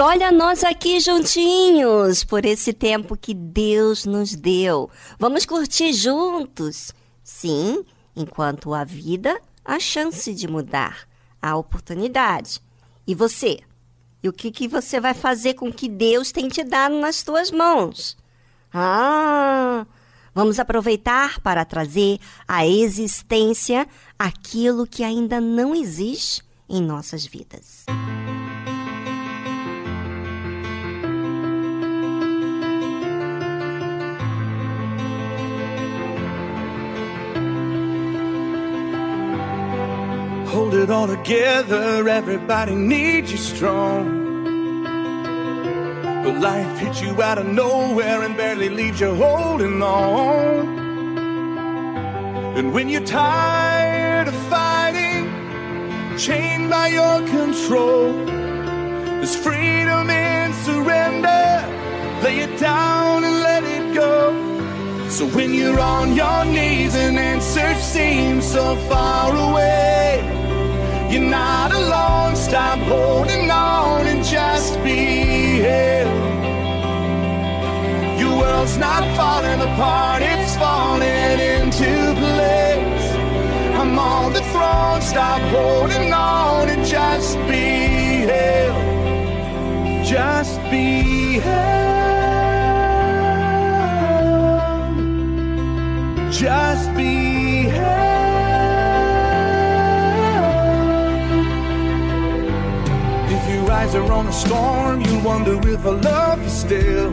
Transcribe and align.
E 0.00 0.02
olha 0.02 0.32
nós 0.32 0.64
aqui 0.64 0.98
juntinhos 0.98 2.24
por 2.24 2.46
esse 2.46 2.72
tempo 2.72 3.18
que 3.18 3.34
Deus 3.34 4.06
nos 4.06 4.34
deu. 4.34 4.88
Vamos 5.18 5.44
curtir 5.44 5.92
juntos. 5.92 6.94
Sim, 7.22 7.84
enquanto 8.16 8.72
a 8.72 8.82
vida, 8.82 9.38
a 9.62 9.78
chance 9.78 10.32
de 10.32 10.48
mudar, 10.48 11.06
a 11.42 11.54
oportunidade. 11.54 12.62
E 13.06 13.14
você? 13.14 13.58
E 14.22 14.28
o 14.30 14.32
que, 14.32 14.50
que 14.50 14.66
você 14.66 14.98
vai 14.98 15.12
fazer 15.12 15.52
com 15.52 15.70
que 15.70 15.86
Deus 15.86 16.32
tem 16.32 16.48
te 16.48 16.64
dado 16.64 16.98
nas 16.98 17.22
tuas 17.22 17.50
mãos? 17.50 18.16
Ah, 18.72 19.86
vamos 20.34 20.58
aproveitar 20.58 21.40
para 21.40 21.62
trazer 21.66 22.18
à 22.48 22.66
existência 22.66 23.86
aquilo 24.18 24.86
que 24.86 25.04
ainda 25.04 25.42
não 25.42 25.74
existe 25.74 26.42
em 26.70 26.80
nossas 26.80 27.26
vidas. 27.26 27.84
It 40.80 40.90
all 40.90 41.06
together, 41.06 42.08
everybody 42.08 42.74
needs 42.74 43.30
you 43.30 43.38
strong. 43.38 44.20
But 46.24 46.40
life 46.40 46.78
hits 46.78 47.02
you 47.02 47.22
out 47.22 47.38
of 47.38 47.46
nowhere 47.46 48.22
and 48.22 48.36
barely 48.36 48.70
leaves 48.70 49.00
you 49.00 49.14
holding 49.14 49.82
on. 49.82 50.78
And 52.56 52.72
when 52.72 52.88
you're 52.88 53.04
tired 53.04 54.28
of 54.28 54.34
fighting, 54.48 55.28
chained 56.16 56.70
by 56.70 56.88
your 56.88 57.18
control, 57.28 58.12
there's 59.20 59.36
freedom 59.36 60.08
in 60.08 60.52
surrender. 60.64 61.64
Lay 62.22 62.40
it 62.40 62.58
down 62.58 63.24
and 63.24 63.40
let 63.40 63.64
it 63.64 63.94
go. 63.94 64.32
So 65.10 65.26
when 65.26 65.52
you're 65.52 65.78
on 65.78 66.14
your 66.14 66.44
knees 66.46 66.94
and 66.94 67.18
answers 67.18 67.82
seem 67.82 68.40
so 68.40 68.76
far 68.88 69.34
away. 69.34 70.39
You're 71.10 71.22
not 71.22 71.72
alone. 71.72 72.36
Stop 72.36 72.78
holding 72.78 73.50
on 73.50 74.06
and 74.06 74.24
just 74.24 74.80
be 74.84 75.58
held. 75.58 76.08
Your 78.20 78.38
world's 78.38 78.78
not 78.78 79.02
falling 79.16 79.60
apart, 79.60 80.22
it's 80.22 80.54
falling 80.56 81.40
into 81.52 82.14
place. 82.22 83.10
I'm 83.80 83.98
on 83.98 84.32
the 84.32 84.42
throne. 84.52 85.00
Stop 85.02 85.40
holding 85.50 86.12
on 86.12 86.68
and 86.68 86.86
just 86.86 87.36
be 87.48 88.26
held. 88.30 88.84
Just 90.06 90.60
be 90.70 91.40
held. 91.40 91.90
Just 96.30 96.94
be 96.94 97.29
are 103.94 104.12
on 104.12 104.26
a 104.28 104.32
storm, 104.32 105.00
you'll 105.00 105.22
wonder 105.22 105.54
if 105.68 105.84
I 105.84 105.90
love 105.90 106.42
you 106.42 106.48
still. 106.48 107.10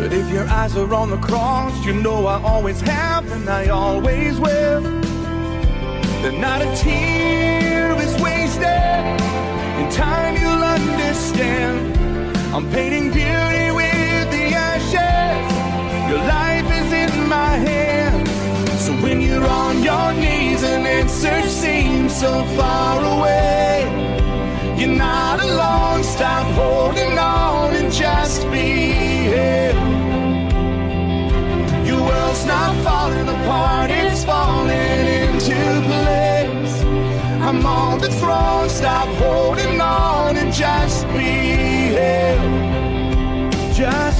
But 0.00 0.12
if 0.12 0.28
your 0.32 0.48
eyes 0.48 0.76
are 0.76 0.92
on 0.94 1.10
the 1.10 1.18
cross, 1.18 1.72
you 1.84 1.92
know 1.92 2.26
I 2.26 2.42
always 2.42 2.80
have 2.80 3.30
and 3.30 3.48
I 3.48 3.68
always 3.68 4.40
will. 4.40 4.82
Then 6.22 6.40
not 6.40 6.60
a 6.60 6.76
tear 6.76 7.92
is 8.00 8.20
wasted. 8.20 8.64
In 9.80 9.88
time 9.90 10.34
you'll 10.40 10.64
understand. 10.64 11.96
I'm 12.54 12.68
painting 12.72 13.12
beauty 13.12 13.70
with 13.70 14.30
the 14.36 14.46
ashes. 14.54 15.52
Your 16.10 16.18
life 16.18 16.68
is 16.80 16.92
in 16.92 17.28
my 17.28 17.56
hands. 17.68 18.30
So 18.80 18.92
when 18.94 19.20
you're 19.20 19.46
on 19.46 19.82
your 19.82 20.12
knees 20.14 20.64
and 20.64 20.84
answers 20.86 21.52
seem 21.52 22.08
so 22.08 22.44
far 22.56 23.04
away. 23.18 24.21
You're 24.82 24.98
not 24.98 25.40
alone, 25.40 26.02
stop 26.02 26.44
holding 26.56 27.16
on 27.16 27.72
and 27.72 27.92
just 27.92 28.50
be 28.50 28.90
here. 29.30 29.74
Your 31.86 32.00
world's 32.00 32.44
not 32.46 32.74
falling 32.82 33.28
apart, 33.28 33.92
it's 33.92 34.24
falling 34.24 35.06
into 35.22 35.54
place. 35.86 36.82
I'm 37.46 37.64
on 37.64 38.00
the 38.00 38.10
throne, 38.10 38.68
stop 38.68 39.06
holding 39.18 39.80
on 39.80 40.36
and 40.36 40.52
just 40.52 41.06
be 41.10 41.30
here. 41.94 42.40
Just 43.72 44.11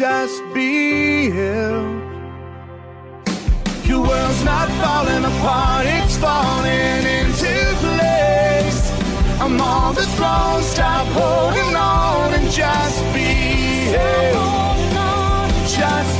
just 0.00 0.42
be 0.54 1.28
held. 1.28 2.00
Your 3.84 4.00
world's 4.00 4.42
not 4.44 4.68
falling 4.80 5.26
apart, 5.26 5.84
it's 5.84 6.16
falling 6.16 7.04
into 7.18 7.54
place. 7.84 8.82
I'm 9.42 9.60
on 9.60 9.94
the 9.94 10.06
throne, 10.16 10.62
stop 10.62 11.06
holding 11.08 11.76
on 11.76 12.32
and 12.32 12.50
just 12.50 12.98
be 13.12 13.28
held. 13.92 14.70
Just 15.68 16.19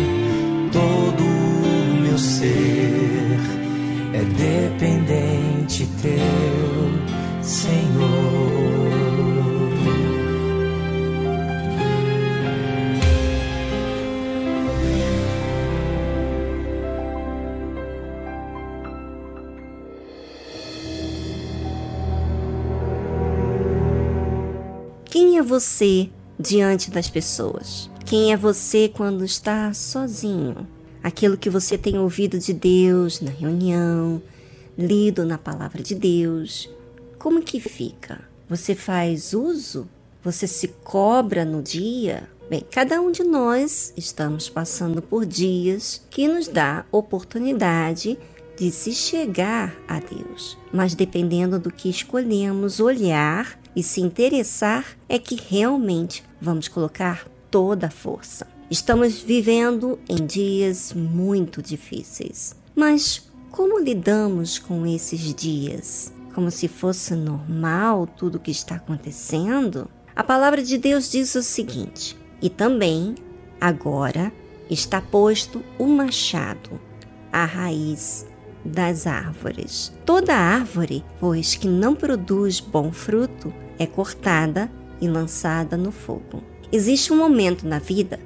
dependente 4.81 5.87
teu, 6.01 7.43
Senhor. 7.43 8.41
é 25.37 25.43
você 25.43 26.07
diante 26.39 26.91
das 26.91 27.09
pessoas? 27.09 27.89
Quem 28.05 28.31
é 28.31 28.37
você 28.37 28.87
quando 28.87 29.25
está 29.25 29.73
sozinho? 29.73 30.67
Aquilo 31.03 31.35
que 31.35 31.49
você 31.49 31.79
tem 31.79 31.97
ouvido 31.97 32.37
de 32.37 32.53
Deus 32.53 33.21
na 33.21 33.31
reunião, 33.31 34.21
lido 34.77 35.25
na 35.25 35.37
palavra 35.37 35.81
de 35.81 35.95
Deus, 35.95 36.69
como 37.17 37.41
que 37.41 37.59
fica? 37.59 38.21
Você 38.49 38.75
faz 38.75 39.33
uso? 39.33 39.87
Você 40.23 40.47
se 40.47 40.67
cobra 40.67 41.45
no 41.45 41.61
dia? 41.61 42.29
Bem, 42.49 42.65
cada 42.69 42.99
um 42.99 43.11
de 43.11 43.23
nós 43.23 43.93
estamos 43.95 44.49
passando 44.49 45.01
por 45.01 45.25
dias 45.25 46.05
que 46.09 46.27
nos 46.27 46.47
dá 46.47 46.85
oportunidade 46.91 48.17
de 48.57 48.71
se 48.71 48.91
chegar 48.91 49.73
a 49.87 49.99
Deus. 49.99 50.57
Mas 50.71 50.93
dependendo 50.93 51.57
do 51.57 51.71
que 51.71 51.89
escolhemos 51.89 52.79
olhar 52.79 53.59
e 53.75 53.81
se 53.81 54.01
interessar, 54.01 54.97
é 55.07 55.17
que 55.17 55.35
realmente 55.35 56.23
vamos 56.41 56.67
colocar 56.67 57.25
toda 57.49 57.87
a 57.87 57.91
força. 57.91 58.45
Estamos 58.69 59.21
vivendo 59.21 59.97
em 60.07 60.25
dias 60.25 60.93
muito 60.93 61.61
difíceis. 61.61 62.55
Mas 62.75 63.30
como 63.51 63.79
lidamos 63.79 64.57
com 64.57 64.85
esses 64.85 65.33
dias? 65.35 66.13
Como 66.33 66.49
se 66.49 66.67
fosse 66.67 67.13
normal 67.13 68.07
tudo 68.07 68.35
o 68.35 68.39
que 68.39 68.51
está 68.51 68.75
acontecendo? 68.75 69.89
A 70.15 70.23
palavra 70.23 70.63
de 70.63 70.77
Deus 70.77 71.11
diz 71.11 71.35
o 71.35 71.43
seguinte: 71.43 72.17
E 72.41 72.49
também, 72.49 73.15
agora, 73.59 74.31
está 74.69 75.01
posto 75.01 75.61
o 75.77 75.85
machado, 75.85 76.79
a 77.31 77.43
raiz 77.43 78.25
das 78.63 79.05
árvores. 79.05 79.91
Toda 80.05 80.33
árvore, 80.33 81.03
pois, 81.19 81.55
que 81.55 81.67
não 81.67 81.93
produz 81.93 82.61
bom 82.61 82.91
fruto, 82.91 83.53
é 83.77 83.85
cortada 83.85 84.71
e 85.01 85.09
lançada 85.09 85.75
no 85.75 85.91
fogo. 85.91 86.41
Existe 86.71 87.11
um 87.11 87.17
momento 87.17 87.67
na 87.67 87.79
vida 87.79 88.17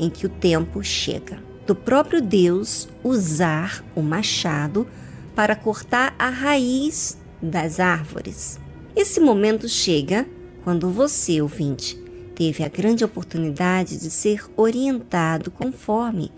em 0.00 0.10
que 0.10 0.26
o 0.26 0.28
tempo 0.28 0.82
chega 0.82 1.53
do 1.66 1.74
próprio 1.74 2.20
Deus 2.20 2.88
usar 3.02 3.84
o 3.94 4.02
machado 4.02 4.86
para 5.34 5.56
cortar 5.56 6.14
a 6.18 6.28
raiz 6.28 7.18
das 7.42 7.80
árvores. 7.80 8.58
Esse 8.94 9.20
momento 9.20 9.68
chega 9.68 10.26
quando 10.62 10.90
você, 10.90 11.42
ouvinte, 11.42 11.96
teve 12.34 12.62
a 12.62 12.68
grande 12.68 13.04
oportunidade 13.04 13.98
de 13.98 14.10
ser 14.10 14.44
orientado 14.56 15.50
conforme 15.50 16.30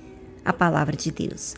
a 0.44 0.52
palavra 0.52 0.96
de 0.96 1.10
Deus 1.10 1.54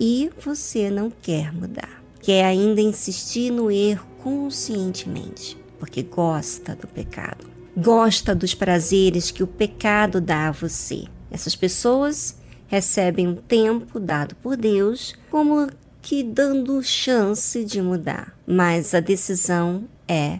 e 0.00 0.30
você 0.40 0.90
não 0.90 1.10
quer 1.10 1.52
mudar. 1.52 2.02
Quer 2.20 2.44
ainda 2.44 2.80
insistir 2.80 3.50
no 3.50 3.70
erro 3.70 4.06
conscientemente, 4.22 5.56
porque 5.78 6.02
gosta 6.02 6.74
do 6.74 6.86
pecado. 6.86 7.46
Gosta 7.76 8.34
dos 8.34 8.54
prazeres 8.54 9.30
que 9.30 9.42
o 9.42 9.46
pecado 9.46 10.20
dá 10.20 10.48
a 10.48 10.52
você. 10.52 11.04
Essas 11.30 11.54
pessoas 11.54 12.36
recebem 12.68 13.26
um 13.26 13.34
tempo 13.34 13.98
dado 13.98 14.36
por 14.36 14.56
Deus 14.56 15.14
como 15.30 15.68
que 16.00 16.22
dando 16.22 16.82
chance 16.82 17.64
de 17.64 17.82
mudar, 17.82 18.38
mas 18.46 18.94
a 18.94 19.00
decisão 19.00 19.88
é 20.06 20.38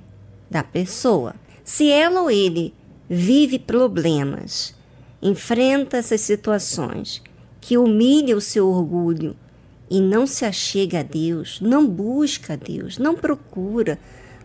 da 0.49 0.63
pessoa. 0.63 1.35
Se 1.65 1.91
ela 1.91 2.23
ou 2.23 2.31
ele 2.31 2.73
vive 3.09 3.59
problemas, 3.59 4.75
enfrenta 5.21 5.97
essas 5.97 6.21
situações 6.21 7.23
que 7.61 7.77
humilha 7.77 8.37
o 8.37 8.41
seu 8.41 8.69
orgulho, 8.69 9.37
e 9.91 10.01
não 10.01 10.27
se 10.27 10.45
achega 10.45 11.01
a 11.01 11.03
Deus, 11.03 11.61
não 11.61 11.87
busca 11.87 12.53
a 12.53 12.57
Deus, 12.57 12.99
não 12.99 13.15
procura, 13.15 13.99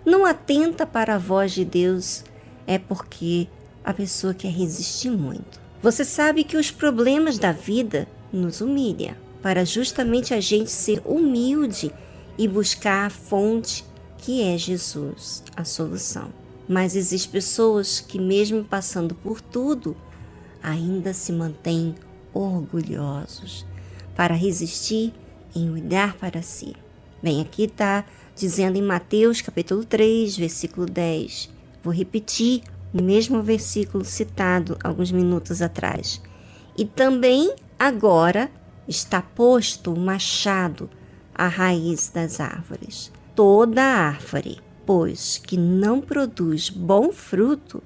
não 0.06 0.26
atenta 0.26 0.86
para 0.86 1.16
a 1.16 1.18
voz 1.18 1.52
de 1.52 1.66
Deus, 1.66 2.24
é 2.66 2.78
porque 2.78 3.48
a 3.84 3.94
pessoa 3.94 4.34
quer 4.34 4.52
resistir 4.52 5.10
muito. 5.10 5.63
Você 5.84 6.06
sabe 6.06 6.46
que 6.46 6.56
os 6.56 6.72
problemas 6.72 7.38
da 7.38 7.52
vida 7.52 8.08
nos 8.32 8.62
humilham, 8.62 9.18
para 9.42 9.66
justamente 9.66 10.34
a 10.34 10.40
gente 10.40 10.72
ser 10.72 11.02
humilde 11.04 11.92
e 12.38 12.48
buscar 12.48 13.08
a 13.08 13.10
fonte 13.10 13.84
que 14.18 14.42
é 14.42 14.58
Jesus, 14.58 15.44
a 15.58 15.66
solução. 15.66 16.30
Mas 16.70 16.96
existem 16.96 17.34
pessoas 17.34 18.00
que, 18.00 18.18
mesmo 18.18 18.64
passando 18.64 19.14
por 19.14 19.42
tudo, 19.42 19.94
ainda 20.64 21.14
se 21.14 21.34
mantêm 21.34 21.94
orgulhosos 22.34 23.66
para 24.16 24.36
resistir 24.36 25.14
em 25.54 25.70
olhar 25.70 26.14
para 26.14 26.42
si. 26.42 26.74
Bem, 27.22 27.42
aqui 27.42 27.64
está 27.64 28.06
dizendo 28.34 28.78
em 28.78 28.82
Mateus 28.82 29.42
capítulo 29.42 29.84
3, 29.84 30.38
versículo 30.38 30.86
10. 30.86 31.50
Vou 31.84 31.94
repetir 31.94 32.64
o 32.94 33.02
mesmo 33.02 33.42
versículo 33.42 34.06
citado 34.06 34.78
alguns 34.84 35.12
minutos 35.12 35.62
atrás. 35.62 36.22
E 36.78 36.86
também 36.86 37.54
agora 37.78 38.52
está 38.88 39.22
posto 39.22 39.94
o 39.94 40.00
machado 40.00 40.90
à 41.34 41.48
raiz 41.48 42.10
das 42.10 42.40
árvores. 42.40 43.12
Toda 43.36 43.82
árvore, 43.82 44.60
pois, 44.86 45.42
que 45.44 45.58
não 45.58 46.00
produz 46.00 46.70
bom 46.70 47.12
fruto, 47.12 47.82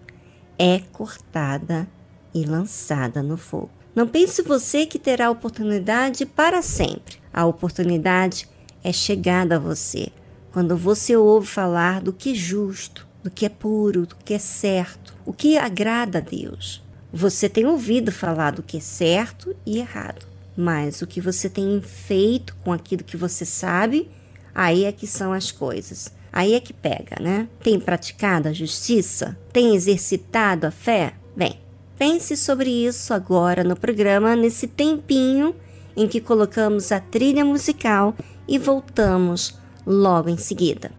é 0.59 0.79
cortada 0.91 1.87
e 2.33 2.43
lançada 2.43 3.23
no 3.23 3.37
fogo. 3.37 3.69
Não 3.95 4.07
pense 4.07 4.41
você 4.41 4.85
que 4.85 4.99
terá 4.99 5.29
oportunidade 5.29 6.25
para 6.25 6.61
sempre. 6.61 7.17
A 7.33 7.45
oportunidade 7.45 8.47
é 8.83 8.91
chegada 8.91 9.55
a 9.55 9.59
você 9.59 10.11
quando 10.51 10.75
você 10.75 11.15
ouve 11.15 11.45
falar 11.45 12.01
do 12.01 12.11
que 12.11 12.31
é 12.31 12.35
justo, 12.35 13.06
do 13.27 13.31
que 13.31 13.45
é 13.45 13.49
puro, 13.49 14.05
do 14.05 14.15
que 14.15 14.33
é 14.33 14.39
certo, 14.39 15.13
o 15.25 15.33
que 15.33 15.57
agrada 15.57 16.19
a 16.19 16.21
Deus. 16.21 16.81
Você 17.11 17.49
tem 17.49 17.65
ouvido 17.65 18.09
falar 18.09 18.51
do 18.51 18.63
que 18.63 18.77
é 18.77 18.79
certo 18.79 19.53
e 19.65 19.79
errado, 19.79 20.25
mas 20.55 21.01
o 21.01 21.07
que 21.07 21.19
você 21.19 21.49
tem 21.49 21.81
feito 21.81 22.55
com 22.63 22.71
aquilo 22.71 23.03
que 23.03 23.17
você 23.17 23.43
sabe, 23.43 24.09
aí 24.55 24.85
é 24.85 24.93
que 24.93 25.05
são 25.05 25.33
as 25.33 25.51
coisas. 25.51 26.09
Aí 26.31 26.53
é 26.53 26.61
que 26.61 26.71
pega, 26.71 27.21
né? 27.21 27.49
Tem 27.61 27.77
praticado 27.77 28.47
a 28.47 28.53
justiça? 28.53 29.37
Tem 29.51 29.75
exercitado 29.75 30.65
a 30.65 30.71
fé? 30.71 31.13
Bem, 31.35 31.59
Pense 31.97 32.37
sobre 32.37 32.69
isso 32.69 33.11
agora 33.11 33.63
no 33.63 33.75
programa, 33.75 34.35
nesse 34.35 34.67
tempinho 34.67 35.55
em 35.95 36.07
que 36.07 36.21
colocamos 36.21 36.91
a 36.91 36.99
trilha 36.99 37.43
musical 37.43 38.15
e 38.47 38.59
voltamos 38.59 39.57
logo 39.85 40.29
em 40.29 40.37
seguida. 40.37 40.91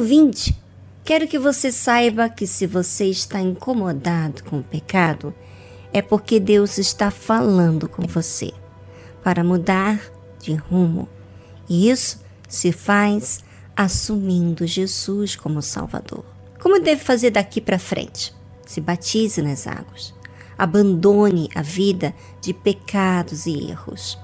Ouvinte, 0.00 0.56
quero 1.04 1.28
que 1.28 1.38
você 1.38 1.70
saiba 1.70 2.26
que 2.30 2.46
se 2.46 2.66
você 2.66 3.04
está 3.04 3.38
incomodado 3.38 4.42
com 4.44 4.60
o 4.60 4.64
pecado, 4.64 5.34
é 5.92 6.00
porque 6.00 6.40
Deus 6.40 6.78
está 6.78 7.10
falando 7.10 7.86
com 7.86 8.06
você 8.06 8.50
para 9.22 9.44
mudar 9.44 10.00
de 10.40 10.54
rumo. 10.54 11.06
E 11.68 11.90
isso 11.90 12.18
se 12.48 12.72
faz 12.72 13.44
assumindo 13.76 14.66
Jesus 14.66 15.36
como 15.36 15.60
Salvador. 15.60 16.24
Como 16.62 16.80
deve 16.80 17.04
fazer 17.04 17.32
daqui 17.32 17.60
para 17.60 17.78
frente? 17.78 18.34
Se 18.66 18.80
batize 18.80 19.42
nas 19.42 19.66
águas. 19.66 20.14
Abandone 20.56 21.50
a 21.54 21.60
vida 21.60 22.14
de 22.40 22.54
pecados 22.54 23.44
e 23.44 23.70
erros. 23.70 24.18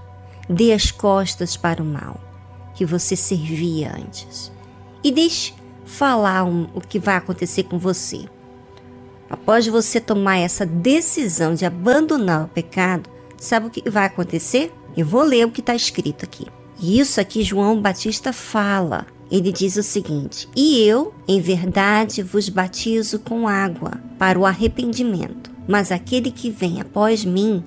Dê 0.49 0.73
as 0.73 0.91
costas 0.91 1.55
para 1.55 1.83
o 1.83 1.87
mal 1.87 2.19
que 2.75 2.87
você 2.87 3.15
servia 3.15 3.95
antes 3.95 4.57
e 5.07 5.13
deixe 5.13 5.55
falar 5.87 6.45
um, 6.45 6.69
o 6.75 6.81
que 6.81 6.99
vai 6.99 7.17
acontecer 7.17 7.63
com 7.63 7.79
você. 7.79 8.27
Após 9.31 9.67
você 9.67 10.01
tomar 10.01 10.39
essa 10.39 10.67
decisão 10.67 11.55
de 11.55 11.65
abandonar 11.65 12.45
o 12.45 12.49
pecado, 12.49 13.09
sabe 13.39 13.67
o 13.67 13.71
que 13.71 13.89
vai 13.89 14.05
acontecer? 14.05 14.73
Eu 14.97 15.07
vou 15.07 15.23
ler 15.23 15.47
o 15.47 15.51
que 15.51 15.61
está 15.61 15.75
escrito 15.75 16.25
aqui. 16.25 16.47
E 16.79 16.99
isso 16.99 17.21
aqui 17.21 17.43
João 17.43 17.81
Batista 17.81 18.33
fala. 18.33 19.07
Ele 19.31 19.51
diz 19.51 19.77
o 19.77 19.83
seguinte: 19.83 20.49
E 20.55 20.83
eu, 20.83 21.13
em 21.27 21.41
verdade, 21.41 22.23
vos 22.23 22.49
batizo 22.49 23.19
com 23.19 23.49
água 23.49 24.01
para 24.19 24.39
o 24.39 24.47
arrependimento, 24.47 25.51
mas 25.67 25.91
aquele 25.91 26.31
que 26.31 26.51
vem 26.51 26.81
após 26.81 27.25
mim 27.25 27.65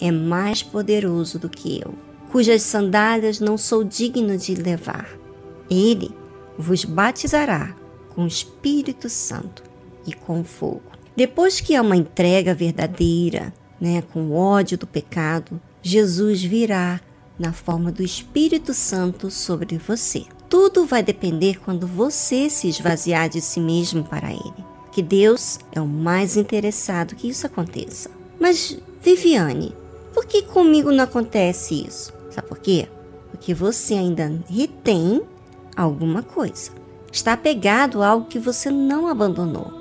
é 0.00 0.10
mais 0.10 0.62
poderoso 0.62 1.38
do 1.38 1.48
que 1.48 1.80
eu, 1.80 1.94
cujas 2.30 2.62
sandálias 2.62 3.40
não 3.40 3.58
sou 3.58 3.82
digno 3.82 4.36
de 4.36 4.54
levar. 4.54 5.08
Ele 5.68 6.10
vos 6.60 6.84
batizará 6.84 7.74
com 8.14 8.24
o 8.24 8.28
Espírito 8.28 9.08
Santo 9.08 9.62
e 10.06 10.12
com 10.12 10.44
fogo. 10.44 10.82
Depois 11.16 11.60
que 11.60 11.74
há 11.74 11.82
uma 11.82 11.96
entrega 11.96 12.54
verdadeira, 12.54 13.52
né, 13.80 14.02
com 14.12 14.28
o 14.28 14.34
ódio 14.34 14.78
do 14.78 14.86
pecado, 14.86 15.60
Jesus 15.82 16.42
virá 16.42 17.00
na 17.38 17.52
forma 17.52 17.90
do 17.90 18.02
Espírito 18.02 18.74
Santo 18.74 19.30
sobre 19.30 19.78
você. 19.78 20.24
Tudo 20.48 20.84
vai 20.84 21.02
depender 21.02 21.58
quando 21.60 21.86
você 21.86 22.50
se 22.50 22.68
esvaziar 22.68 23.28
de 23.28 23.40
si 23.40 23.60
mesmo 23.60 24.04
para 24.04 24.30
Ele. 24.30 24.64
Que 24.92 25.02
Deus 25.02 25.58
é 25.72 25.80
o 25.80 25.86
mais 25.86 26.36
interessado 26.36 27.14
que 27.14 27.28
isso 27.28 27.46
aconteça. 27.46 28.10
Mas, 28.38 28.76
Viviane, 29.02 29.74
por 30.12 30.26
que 30.26 30.42
comigo 30.42 30.90
não 30.90 31.04
acontece 31.04 31.86
isso? 31.86 32.12
Sabe 32.30 32.48
por 32.48 32.58
quê? 32.58 32.88
Porque 33.30 33.54
você 33.54 33.94
ainda 33.94 34.32
retém 34.48 35.22
alguma 35.76 36.22
coisa. 36.22 36.70
Está 37.12 37.32
apegado 37.32 38.02
a 38.02 38.08
algo 38.08 38.26
que 38.26 38.38
você 38.38 38.70
não 38.70 39.08
abandonou. 39.08 39.72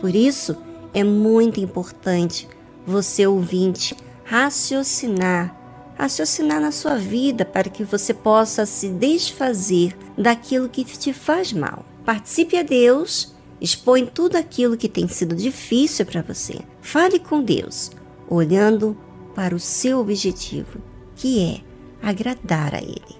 Por 0.00 0.14
isso, 0.14 0.56
é 0.94 1.04
muito 1.04 1.60
importante 1.60 2.48
você, 2.86 3.26
ouvinte, 3.26 3.94
raciocinar, 4.24 5.54
raciocinar 5.96 6.60
na 6.60 6.72
sua 6.72 6.96
vida 6.96 7.44
para 7.44 7.68
que 7.68 7.84
você 7.84 8.14
possa 8.14 8.64
se 8.64 8.88
desfazer 8.88 9.96
daquilo 10.16 10.68
que 10.68 10.84
te 10.84 11.12
faz 11.12 11.52
mal. 11.52 11.84
Participe 12.04 12.56
a 12.56 12.62
Deus, 12.62 13.34
expõe 13.60 14.06
tudo 14.06 14.36
aquilo 14.36 14.76
que 14.76 14.88
tem 14.88 15.06
sido 15.06 15.36
difícil 15.36 16.06
para 16.06 16.22
você. 16.22 16.60
Fale 16.80 17.18
com 17.18 17.42
Deus, 17.42 17.90
olhando 18.28 18.96
para 19.34 19.54
o 19.54 19.60
seu 19.60 20.00
objetivo, 20.00 20.80
que 21.14 21.44
é 21.44 21.60
agradar 22.02 22.74
a 22.74 22.78
Ele. 22.78 23.19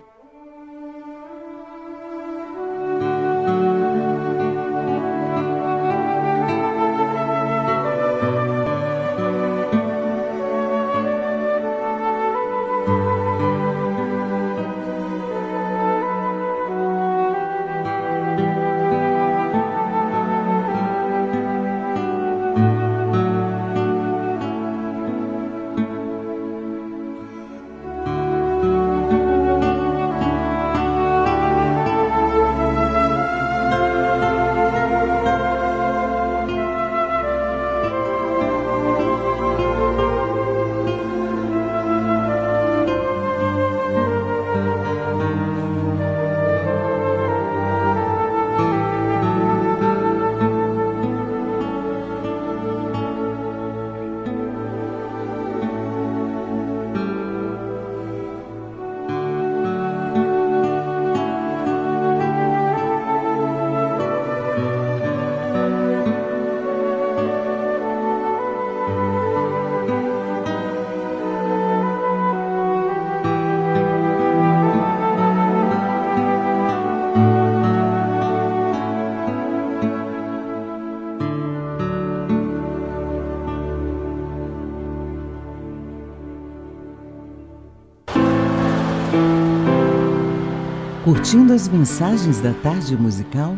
Curtindo 91.10 91.52
as 91.52 91.66
mensagens 91.66 92.38
da 92.38 92.52
tarde 92.52 92.96
musical? 92.96 93.56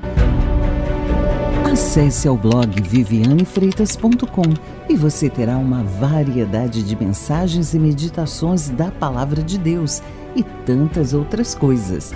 Acesse 1.71 2.27
ao 2.27 2.35
blog 2.35 2.81
vivianefreitas.com 2.81 4.55
e 4.89 4.97
você 4.97 5.29
terá 5.29 5.59
uma 5.59 5.85
variedade 5.85 6.83
de 6.83 6.97
mensagens 6.97 7.75
e 7.75 7.79
meditações 7.79 8.71
da 8.71 8.91
Palavra 8.91 9.43
de 9.43 9.59
Deus 9.59 10.03
e 10.35 10.43
tantas 10.43 11.13
outras 11.13 11.55
coisas. 11.55 12.15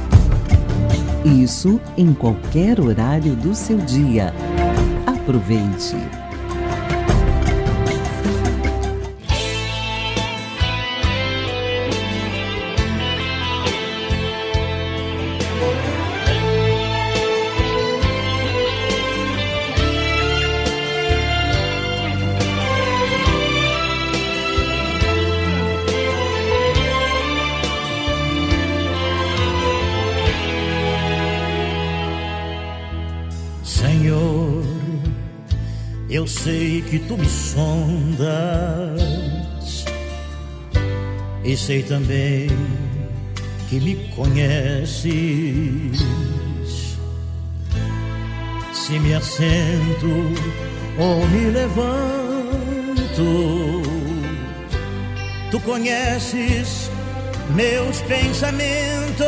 Isso 1.22 1.78
em 1.98 2.14
qualquer 2.14 2.80
horário 2.80 3.36
do 3.36 3.54
seu 3.54 3.76
dia. 3.76 4.32
Aproveite! 5.06 6.25
Tu 37.08 37.16
me 37.16 37.28
sondas 37.28 39.00
e 41.44 41.56
sei 41.56 41.82
também 41.82 42.48
que 43.68 43.80
me 43.80 43.94
conheces. 44.14 45.14
Se 48.72 48.98
me 48.98 49.14
assento 49.14 50.06
ou 50.98 51.26
me 51.28 51.50
levanto, 51.50 51.82
tu 55.50 55.60
conheces 55.60 56.90
meus 57.54 58.00
pensamentos. 58.02 59.26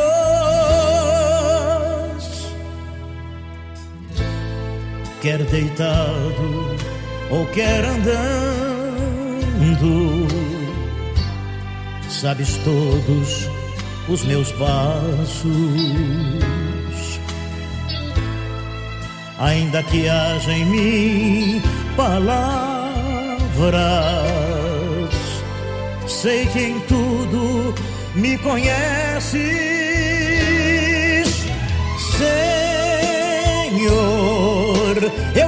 Quer 5.21 5.43
deitado 5.45 6.77
ou 7.31 7.47
quer 7.47 7.85
andando, 7.85 8.29
sabes 12.09 12.57
todos 12.65 13.49
os 14.09 14.25
meus 14.25 14.51
passos. 14.53 15.49
Ainda 19.39 19.83
que 19.85 20.09
haja 20.09 20.53
em 20.53 20.65
mim 20.65 21.63
palavras, 21.97 22.59
sei 26.09 26.47
que 26.47 26.59
em 26.61 26.81
tudo 26.81 27.75
me 28.17 28.37
conheces, 28.39 29.39
Senhor. 32.17 33.89
Eu 35.37 35.48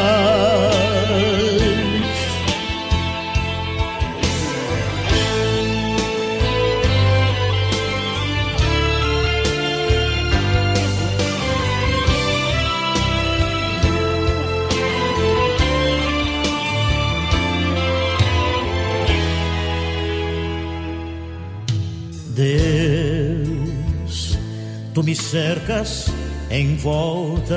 Cercas 25.31 26.07
em 26.49 26.75
volta, 26.75 27.55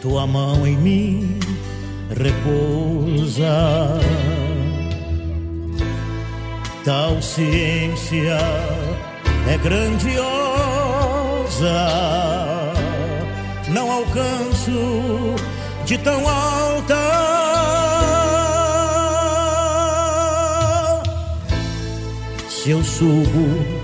tua 0.00 0.28
mão 0.28 0.64
em 0.64 0.76
mim 0.76 1.40
repousa. 2.16 3.98
Tal 6.84 7.20
ciência 7.20 8.38
é 9.48 9.58
grandiosa, 9.58 10.22
não 13.70 13.90
alcanço 13.90 15.34
de 15.84 15.98
tão 15.98 16.28
alta. 16.28 16.94
Se 22.48 22.70
eu 22.70 22.84
subo 22.84 23.83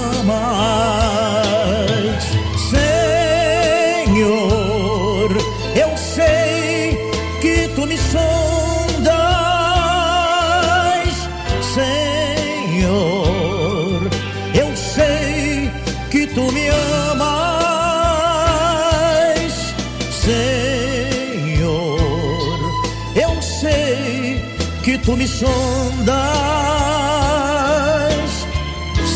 tu 25.03 25.17
me 25.17 25.27
sondas, 25.27 26.15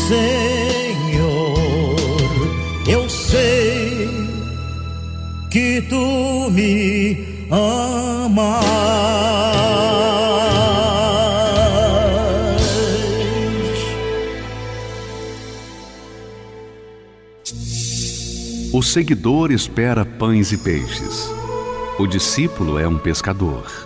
Senhor. 0.08 1.96
Eu 2.86 3.08
sei 3.08 4.08
que 5.50 5.82
tu 5.82 6.50
me 6.50 7.46
amas. 7.50 8.66
O 18.72 18.82
seguidor 18.82 19.52
espera 19.52 20.04
pães 20.04 20.52
e 20.52 20.58
peixes. 20.58 21.30
O 21.98 22.06
discípulo 22.06 22.78
é 22.78 22.86
um 22.86 22.98
pescador. 22.98 23.85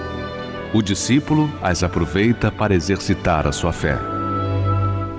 O 0.73 0.81
discípulo 0.81 1.51
as 1.61 1.83
aproveita 1.83 2.49
para 2.49 2.73
exercitar 2.73 3.45
a 3.45 3.51
sua 3.51 3.73
fé. 3.73 3.97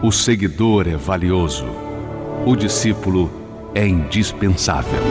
O 0.03 0.11
seguidor 0.11 0.89
é 0.89 0.97
valioso. 0.97 1.67
O 2.47 2.57
discípulo 2.57 3.31
é 3.75 3.87
indispensável. 3.87 5.03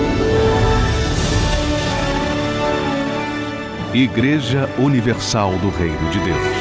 Igreja 3.94 4.68
Universal 4.80 5.52
do 5.60 5.70
Reino 5.70 6.10
de 6.10 6.20
Deus. 6.22 6.61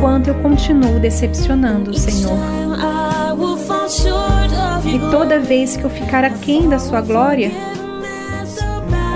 enquanto 0.00 0.28
eu 0.28 0.34
continuo 0.36 0.98
decepcionando 0.98 1.90
o 1.90 1.94
Senhor. 1.94 2.32
E 4.86 4.98
toda 5.10 5.38
vez 5.38 5.76
que 5.76 5.84
eu 5.84 5.90
ficar 5.90 6.24
aquém 6.24 6.70
da 6.70 6.78
sua 6.78 7.02
glória, 7.02 7.50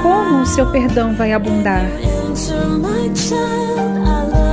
como 0.02 0.42
o 0.42 0.46
seu 0.46 0.70
perdão 0.70 1.14
vai 1.14 1.32
abundar? 1.32 1.86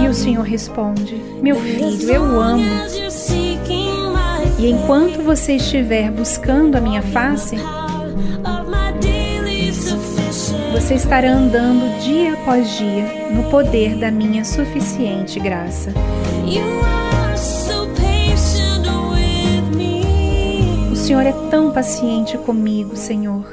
E 0.02 0.08
o 0.08 0.14
Senhor 0.14 0.44
responde: 0.44 1.22
Meu 1.42 1.58
filho, 1.58 2.10
eu 2.10 2.40
amo. 2.40 2.64
E 4.58 4.70
enquanto 4.70 5.22
você 5.22 5.58
estiver 5.58 6.10
buscando 6.12 6.78
a 6.78 6.82
minha 6.82 7.02
face, 7.02 7.58
você 10.72 10.94
estará 10.94 11.34
andando 11.34 12.00
dia 12.00 12.36
após 12.36 12.78
dia 12.78 13.30
no 13.34 13.44
poder 13.50 13.98
da 13.98 14.10
minha 14.10 14.46
suficiente 14.46 15.38
graça. 15.42 15.92
O 20.92 20.96
Senhor 20.96 21.26
é 21.26 21.34
tão 21.50 21.72
paciente 21.72 22.38
comigo, 22.38 22.96
Senhor. 22.96 23.46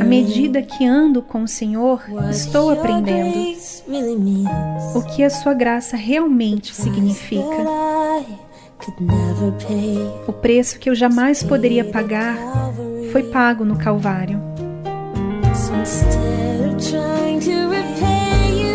À 0.00 0.04
medida 0.04 0.62
que 0.62 0.84
ando 0.84 1.22
com 1.22 1.44
o 1.44 1.48
Senhor, 1.48 2.02
estou 2.30 2.70
aprendendo 2.70 3.38
o 4.94 5.02
que 5.02 5.22
a 5.22 5.30
sua 5.30 5.54
graça 5.54 5.96
realmente 5.96 6.74
significa. 6.74 7.44
O 10.26 10.32
preço 10.32 10.78
que 10.78 10.90
eu 10.90 10.94
jamais 10.94 11.42
poderia 11.42 11.84
pagar 11.84 12.36
foi 13.14 13.22
pago 13.22 13.64
no 13.64 13.76
Calvário. 13.76 14.42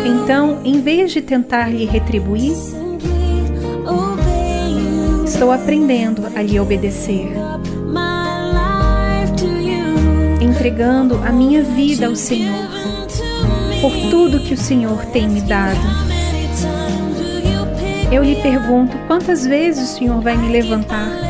Então, 0.06 0.62
em 0.64 0.80
vez 0.80 1.12
de 1.12 1.20
tentar 1.20 1.68
lhe 1.68 1.84
retribuir, 1.84 2.56
estou 5.26 5.52
aprendendo 5.52 6.26
a 6.34 6.40
lhe 6.40 6.58
obedecer 6.58 7.30
entregando 10.40 11.16
a 11.16 11.30
minha 11.30 11.62
vida 11.62 12.06
ao 12.06 12.16
Senhor, 12.16 12.66
por 13.82 13.92
tudo 14.10 14.40
que 14.40 14.54
o 14.54 14.58
Senhor 14.58 15.04
tem 15.06 15.28
me 15.28 15.42
dado. 15.42 15.78
Eu 18.10 18.24
lhe 18.24 18.36
pergunto 18.36 18.96
quantas 19.06 19.44
vezes 19.44 19.90
o 19.90 19.98
Senhor 19.98 20.18
vai 20.22 20.34
me 20.38 20.48
levantar, 20.48 21.29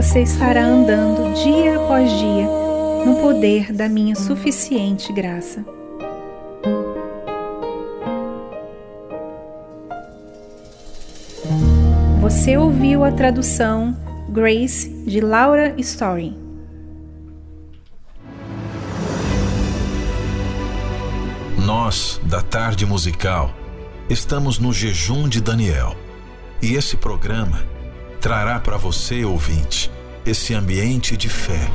você 0.00 0.22
estará 0.22 0.64
andando 0.64 1.34
dia 1.34 1.76
após 1.76 2.08
dia 2.20 2.46
no 3.04 3.16
poder 3.20 3.72
da 3.72 3.88
minha 3.88 4.14
suficiente 4.14 5.12
graça. 5.12 5.64
Você 12.20 12.56
ouviu 12.56 13.02
a 13.02 13.10
tradução 13.10 13.96
Grace 14.28 14.88
de 15.04 15.20
Laura 15.20 15.74
Story. 15.78 16.38
Nós, 21.66 22.20
da 22.22 22.40
Tarde 22.40 22.86
Musical, 22.86 23.52
estamos 24.08 24.60
no 24.60 24.72
jejum 24.72 25.28
de 25.28 25.40
Daniel. 25.40 25.96
E 26.62 26.74
esse 26.74 26.96
programa 26.96 27.77
trará 28.28 28.60
para 28.60 28.76
você, 28.76 29.24
ouvinte, 29.24 29.90
esse 30.26 30.52
ambiente 30.52 31.16
de 31.16 31.30
fé. 31.30 31.72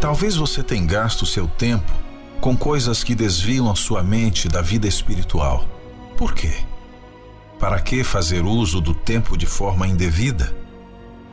Talvez 0.00 0.34
você 0.34 0.60
tenha 0.60 0.84
gasto 0.84 1.24
seu 1.24 1.46
tempo 1.46 1.92
com 2.40 2.56
coisas 2.56 3.04
que 3.04 3.14
desviam 3.14 3.70
a 3.70 3.76
sua 3.76 4.02
mente 4.02 4.48
da 4.48 4.60
vida 4.60 4.88
espiritual. 4.88 5.68
Por 6.16 6.34
quê? 6.34 6.52
Para 7.60 7.80
que 7.80 8.02
fazer 8.02 8.44
uso 8.44 8.80
do 8.80 8.92
tempo 8.92 9.36
de 9.36 9.46
forma 9.46 9.86
indevida? 9.86 10.52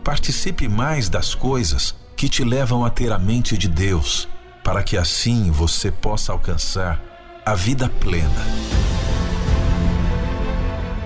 Participe 0.04 0.68
mais 0.68 1.10
das 1.10 1.34
coisas 1.34 1.96
que 2.16 2.30
te 2.30 2.44
levam 2.44 2.86
a 2.86 2.92
ter 2.92 3.12
a 3.12 3.18
mente 3.18 3.58
de 3.58 3.68
Deus 3.68 4.28
para 4.64 4.84
que 4.84 4.96
assim 4.96 5.50
você 5.50 5.90
possa 5.92 6.32
alcançar 6.32 7.02
a 7.44 7.56
vida 7.56 7.90
plena. 8.00 8.46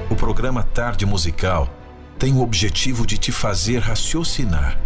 O 0.10 0.16
programa 0.16 0.64
Tarde 0.64 1.06
Musical 1.06 1.70
tem 2.18 2.34
o 2.34 2.42
objetivo 2.42 3.06
de 3.06 3.16
te 3.16 3.32
fazer 3.32 3.78
raciocinar, 3.78 4.80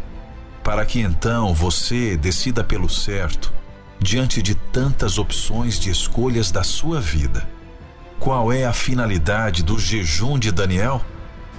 para 0.62 0.86
que 0.86 1.00
então 1.00 1.54
você 1.54 2.18
decida 2.18 2.62
pelo 2.62 2.90
certo 2.90 3.54
diante 4.02 4.42
de 4.42 4.54
tantas 4.54 5.18
opções 5.18 5.80
de 5.80 5.90
escolhas 5.90 6.52
da 6.52 6.62
sua 6.62 7.00
vida. 7.00 7.48
Qual 8.20 8.52
é 8.52 8.66
a 8.66 8.74
finalidade 8.74 9.64
do 9.64 9.80
jejum 9.80 10.38
de 10.38 10.52
Daniel? 10.52 11.02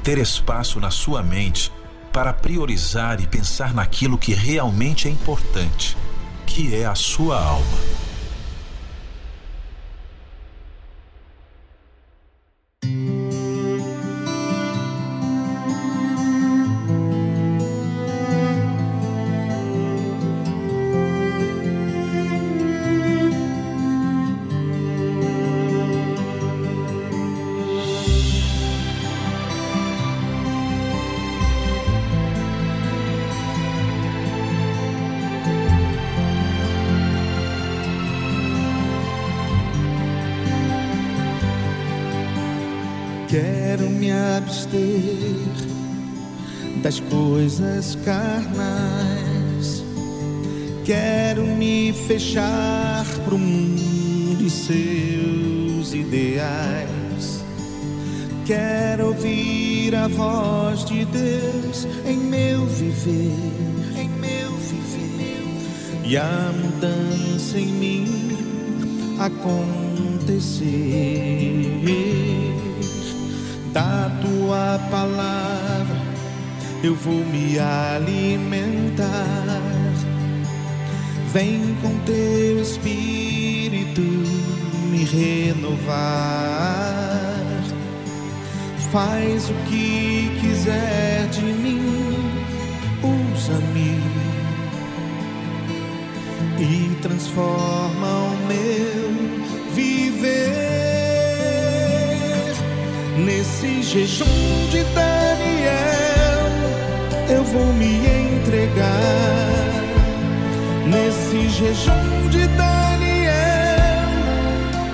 Ter 0.03 0.19
espaço 0.19 0.79
na 0.79 0.91
sua 0.91 1.23
mente 1.23 1.73
para 2.13 2.35
priorizar 2.35 3.19
e 3.19 3.27
pensar 3.27 3.73
naquilo 3.73 4.19
que 4.19 4.35
realmente 4.35 5.09
é 5.09 5.11
importante, 5.11 5.97
que 6.47 6.75
é 6.75 6.85
a 6.85 6.95
sua 6.95 7.43
alma. 7.43 8.04
Coisas 47.01 47.97
carnais. 48.05 49.85
Quero 50.85 51.43
me 51.47 51.93
fechar 52.07 53.05
pro 53.25 53.39
mundo 53.39 54.43
e 54.45 54.51
seus 54.51 55.95
ideais. 55.95 57.45
Quero 58.45 59.07
ouvir 59.07 59.95
a 59.95 60.09
voz 60.09 60.85
de 60.85 61.05
Deus 61.07 61.87
em 62.07 62.19
meu 62.19 62.67
viver, 62.67 63.33
em 63.99 64.09
meu 64.09 64.51
viver, 64.53 65.47
e 66.05 66.17
a 66.19 66.53
mudança 66.53 67.59
em 67.59 67.69
mim 67.69 68.07
acontecer. 69.19 70.75
Da 73.73 74.11
tua 74.21 74.79
palavra 74.91 75.94
eu 76.85 76.95
vou 76.95 77.25
me 77.25 77.59
alimentar. 77.59 79.09
Vem 81.33 81.75
com 81.81 81.99
teu 82.01 82.61
espírito 82.61 84.03
me 84.91 85.05
renovar. 85.05 85.95
Faz 88.93 89.49
o 89.49 89.55
que 89.69 90.31
quiser 90.41 91.27
de 91.29 91.43
mim, 91.43 91.81
usa-me 93.03 93.99
e 96.61 96.95
transforma 97.03 98.07
o 98.07 98.37
meu 98.47 99.11
viver 99.75 100.45
nesse 103.25 103.83
jejum 103.83 104.69
de 104.71 104.85
eu 104.95 105.54
vou 107.55 107.73
me 107.75 107.99
entregar 108.33 108.83
nesse 110.87 111.49
jejum 111.51 112.29
de 112.29 112.49
Daniel. 112.49 113.33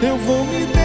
Eu 0.03 0.19
vou 0.19 0.45
me 0.45 0.80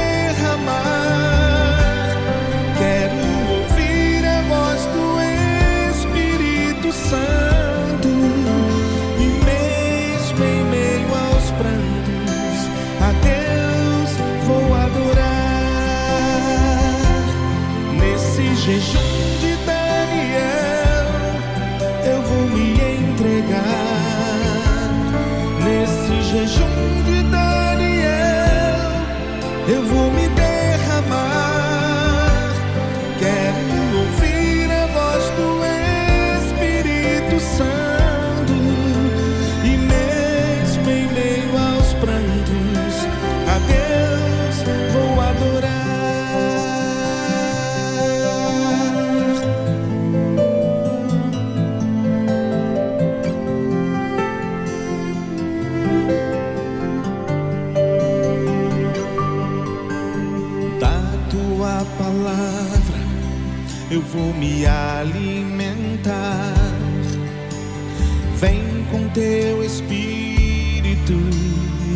teu 69.16 69.64
espírito 69.64 71.14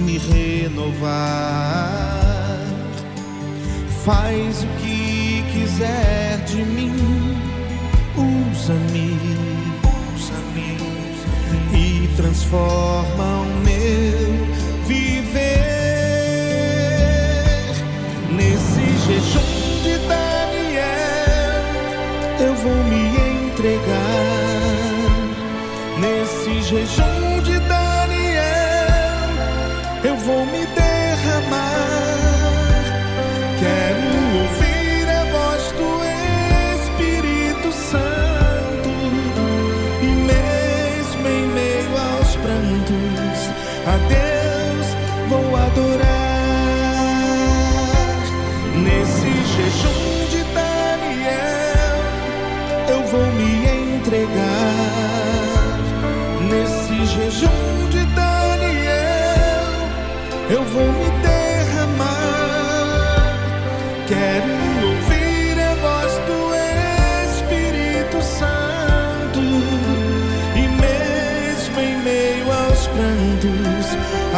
me 0.05 0.17
renovar. 0.17 1.20
Faz 4.03 4.63
o 4.63 4.67
que 4.82 5.43
quiser 5.51 6.43
de 6.47 6.63
mim, 6.63 6.95
usa-me, 8.15 9.20
usa-me 10.15 10.78
e 11.78 12.09
transforma 12.15 13.41
o 13.41 13.45
meu 13.63 14.30
viver. 14.88 15.59
Nesse 18.32 18.86
jejum 19.05 19.59
vou 22.63 22.84
me 22.86 23.03
entregar. 23.47 23.99
Nesse 25.99 26.61
jejum 26.61 27.09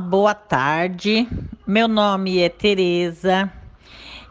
Boa 0.00 0.34
tarde. 0.34 1.28
Meu 1.66 1.86
nome 1.86 2.40
é 2.40 2.48
Tereza. 2.48 3.50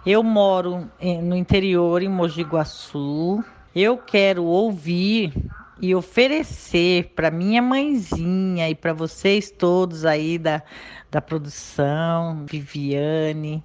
Eu 0.06 0.22
moro 0.22 0.90
eh, 1.00 1.22
no 1.22 1.36
interior, 1.36 2.02
em 2.02 2.10
Mogi 2.10 2.44
Guaçu. 2.44 3.44
Eu 3.74 3.98
quero 3.98 4.44
ouvir 4.44 5.34
e 5.80 5.96
oferecer 5.96 7.14
para 7.16 7.32
minha 7.32 7.62
mãezinha 7.62 8.70
e 8.70 8.76
para 8.76 8.94
vocês 8.94 9.52
todos 9.52 10.06
aí 10.06 10.38
da, 10.38 10.62
da 11.10 11.22
produção, 11.22 12.46
Viviane, 12.46 13.64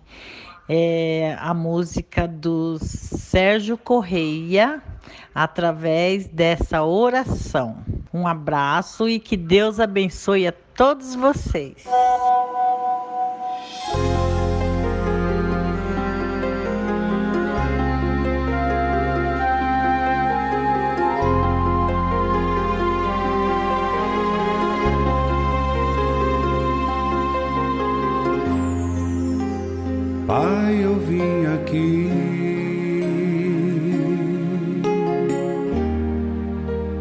é, 0.68 1.36
a 1.40 1.52
música 1.52 2.28
do 2.28 2.78
Sérgio 2.80 3.76
Correia 3.76 4.82
através 5.34 6.26
dessa 6.26 6.82
oração. 6.82 7.78
Um 8.12 8.26
abraço 8.26 9.08
e 9.08 9.18
que 9.18 9.36
Deus 9.36 9.78
abençoe 9.78 10.46
a 10.46 10.52
todos 10.78 11.16
vocês. 11.16 11.74
Pai, 30.28 30.84
eu 30.84 30.94
vim 31.00 31.46
aqui 31.56 32.08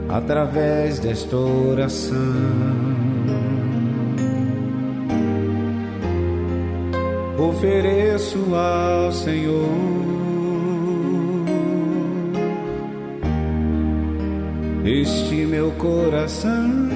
através 0.10 0.98
desta 0.98 1.36
oração. 1.36 2.77
Ofereço 7.38 8.56
ao 8.56 9.12
Senhor 9.12 9.70
este 14.84 15.46
meu 15.46 15.72
coração. 15.72 16.90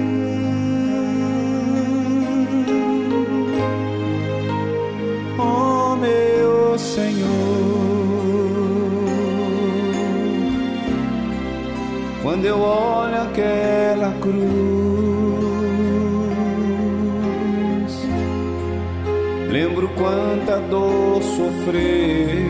Oh, 5.38 5.96
meu 5.96 6.78
Senhor, 6.78 7.28
quando 12.22 12.44
eu 12.46 12.58
olho 12.58 13.22
aquela 13.22 14.12
cruz, 14.20 14.71
quanta 20.02 20.58
dor 20.58 21.22
sofreu 21.22 22.42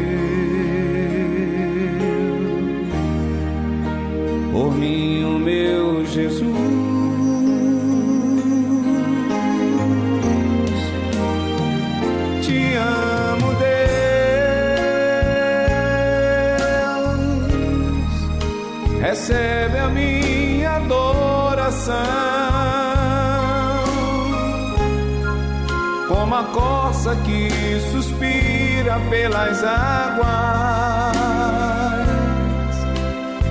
por 4.50 4.74
mim, 4.74 5.22
o 5.24 5.38
meu 5.38 6.06
Jesus. 6.06 6.42
Te 12.40 12.74
amo, 12.74 13.52
Deus. 13.60 13.82
Recebe 19.02 19.78
a 19.78 19.88
minha 19.90 20.76
adoração. 20.76 22.31
Como 26.22 26.36
a 26.36 26.44
corça 26.44 27.16
que 27.26 27.50
suspira 27.90 29.00
pelas 29.10 29.64
águas, 29.64 31.16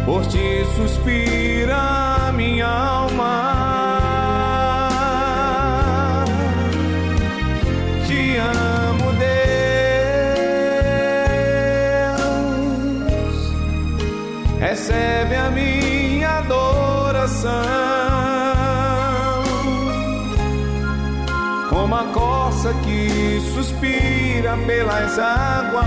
por 0.06 0.26
ti 0.28 0.64
suspira 0.78 2.32
minha 2.34 2.68
alma. 2.68 3.21
A 22.62 22.64
corça 22.64 22.74
que 22.84 23.42
suspira 23.56 24.56
pelas 24.68 25.18
águas, 25.18 25.86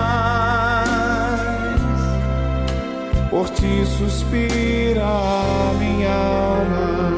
por 3.30 3.48
ti 3.50 3.84
suspira 3.86 5.04
a 5.04 5.72
minha 5.78 6.12
alma. 6.12 7.14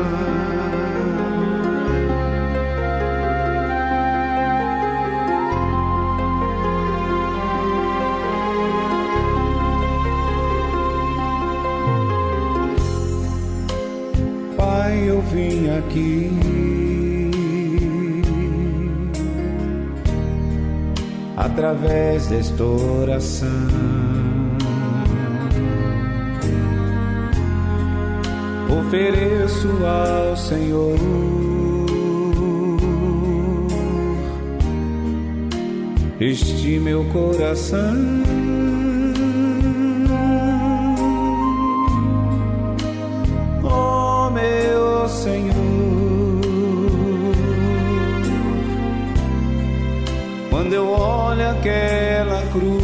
Pai, 14.56 15.08
eu 15.08 15.22
vim 15.22 15.70
aqui 15.78 16.55
através 21.56 22.26
desta 22.26 22.62
oração. 22.62 23.48
Ofereço 28.78 29.68
ao 29.86 30.36
Senhor 30.36 30.98
este 36.20 36.78
meu 36.78 37.04
coração. 37.06 37.94
Quando 50.66 50.74
eu 50.74 50.88
olho 50.88 51.48
aquela 51.48 52.42
cruz, 52.50 52.82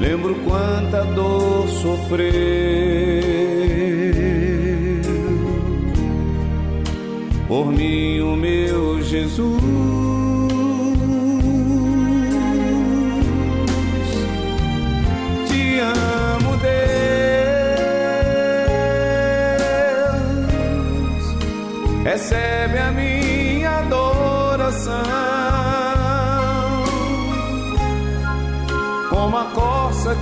lembro 0.00 0.34
quanta 0.44 1.04
dor 1.04 1.68
sofreu 1.68 2.30
por 7.46 7.66
mim, 7.66 8.20
o 8.22 8.34
meu 8.34 9.00
Jesus. 9.02 9.89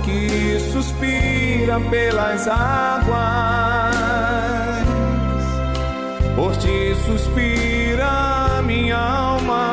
Que 0.05 0.59
suspira 0.71 1.79
pelas 1.89 2.47
águas, 2.47 3.95
por 6.35 6.55
ti 6.57 6.93
suspira 7.05 8.61
minha 8.65 8.97
alma. 8.97 9.65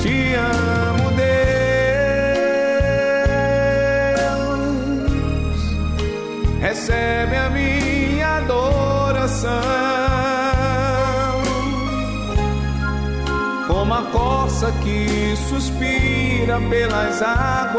Te 0.00 0.36
amo, 0.36 1.10
Deus. 1.10 1.38
Recebe 6.60 7.17
a 14.58 14.72
corça 14.72 14.72
que 14.82 15.36
suspira 15.36 16.60
pelas 16.68 17.22
águas, 17.22 17.78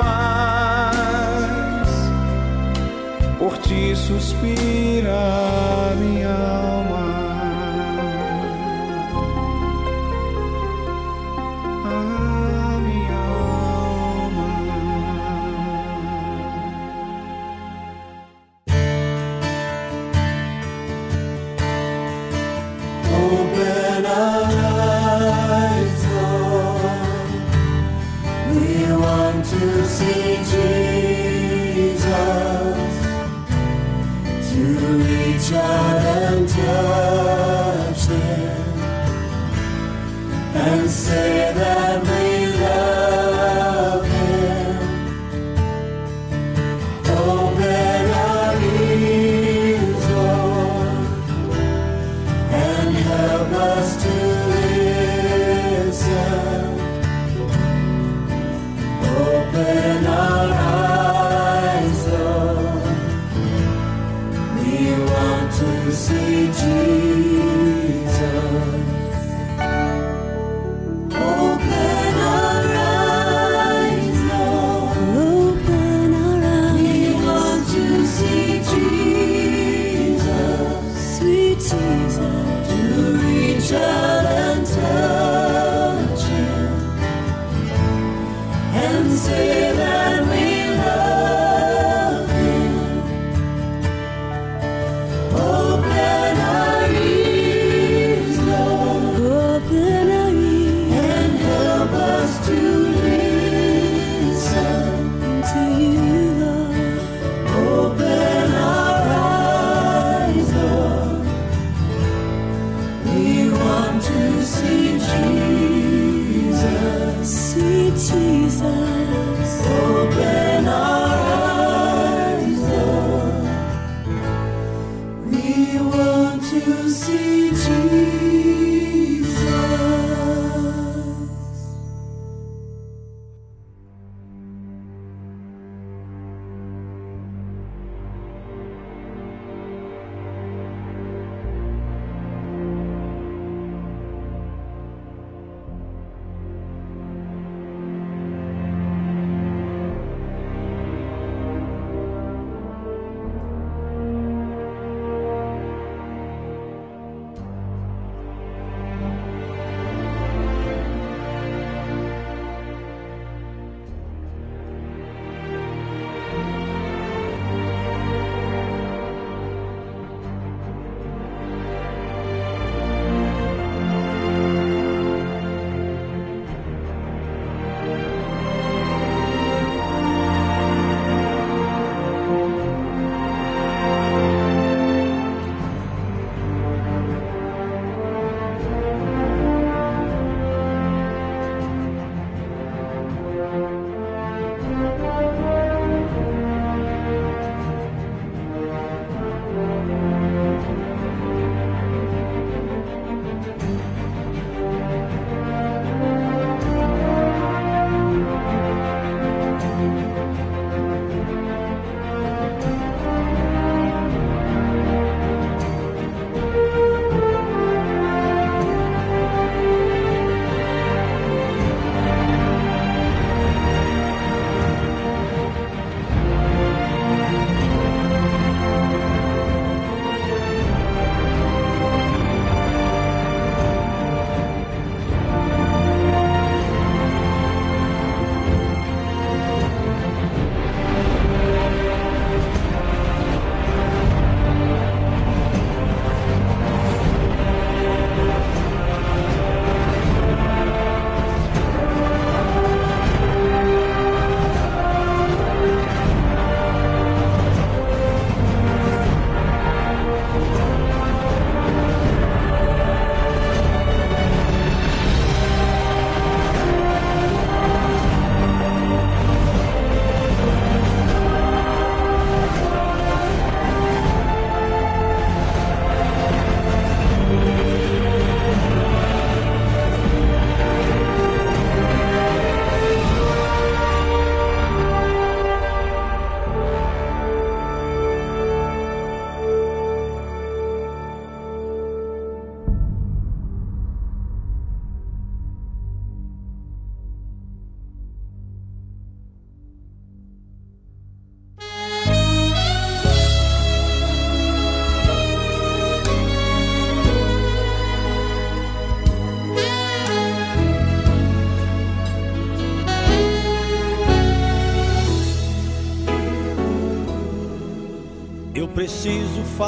por 3.38 3.57
ti 3.57 3.93
suspira 3.95 5.93
minha 5.97 6.30
alma. 6.30 6.89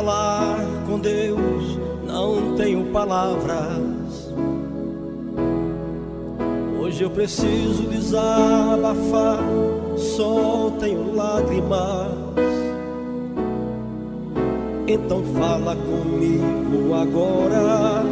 falar 0.02 0.58
com 0.88 0.98
Deus, 0.98 1.78
não 2.08 2.56
tenho 2.56 2.86
palavras. 2.86 4.34
Hoje 6.82 7.04
eu 7.04 7.10
preciso 7.12 7.84
desabafar, 7.84 9.44
só 9.96 10.72
tenho 10.80 11.16
lágrimas. 11.16 12.14
Então 14.88 15.24
fala 15.38 15.76
comigo 15.76 16.96
agora. 16.96 18.04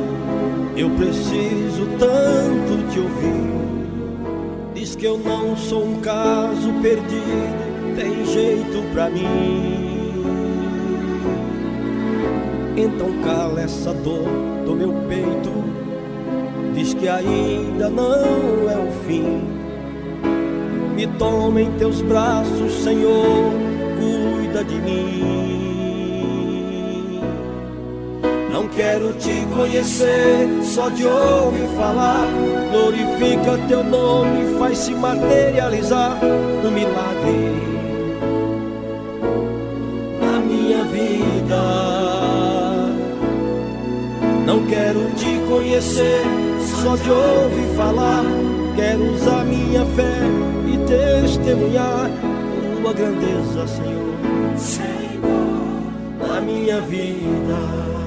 Eu 0.77 0.91
preciso 0.91 1.87
tanto 1.97 2.91
te 2.91 2.99
ouvir. 2.99 3.49
Diz 4.75 4.95
que 4.95 5.05
eu 5.05 5.17
não 5.17 5.57
sou 5.57 5.85
um 5.85 5.99
caso 6.01 6.71
perdido, 6.83 7.95
tem 7.95 8.25
jeito 8.27 8.93
pra 8.93 9.09
mim. 9.09 9.88
Então 12.81 13.11
cala 13.21 13.59
essa 13.61 13.93
dor 13.93 14.23
do 14.65 14.73
meu 14.73 14.93
peito. 15.09 15.51
Diz 16.73 16.93
que 16.93 17.09
ainda 17.09 17.89
não 17.89 18.69
é 18.69 18.77
o 18.77 18.89
fim. 19.05 19.41
Me 20.95 21.05
toma 21.17 21.61
em 21.61 21.69
teus 21.73 22.01
braços, 22.01 22.71
Senhor, 22.81 23.51
cuida 23.99 24.63
de 24.63 24.75
mim. 24.75 25.19
Não 28.49 28.65
quero 28.69 29.11
te 29.13 29.45
conhecer, 29.53 30.47
só 30.63 30.87
de 30.87 31.05
ouvir 31.05 31.67
falar. 31.75 32.29
Glorifica 32.71 33.57
teu 33.67 33.83
nome, 33.83 34.57
faz 34.57 34.77
se 34.77 34.95
materializar 34.95 36.17
no 36.63 36.71
milagre 36.71 37.59
na 40.21 40.39
minha 40.39 40.83
vida. 40.85 41.78
Não 44.49 44.65
quero 44.65 45.11
te 45.11 45.39
conhecer, 45.47 46.23
só 46.81 46.95
de 46.95 47.11
ouvir 47.11 47.75
falar. 47.77 48.23
Quero 48.75 49.13
usar 49.13 49.45
minha 49.45 49.85
fé 49.85 50.23
e 50.65 50.77
testemunhar 50.87 52.09
tua 52.81 52.91
grandeza, 52.91 53.67
Senhor. 53.67 54.57
Senhor, 54.57 56.27
na 56.27 56.41
minha 56.41 56.81
vida. 56.81 57.98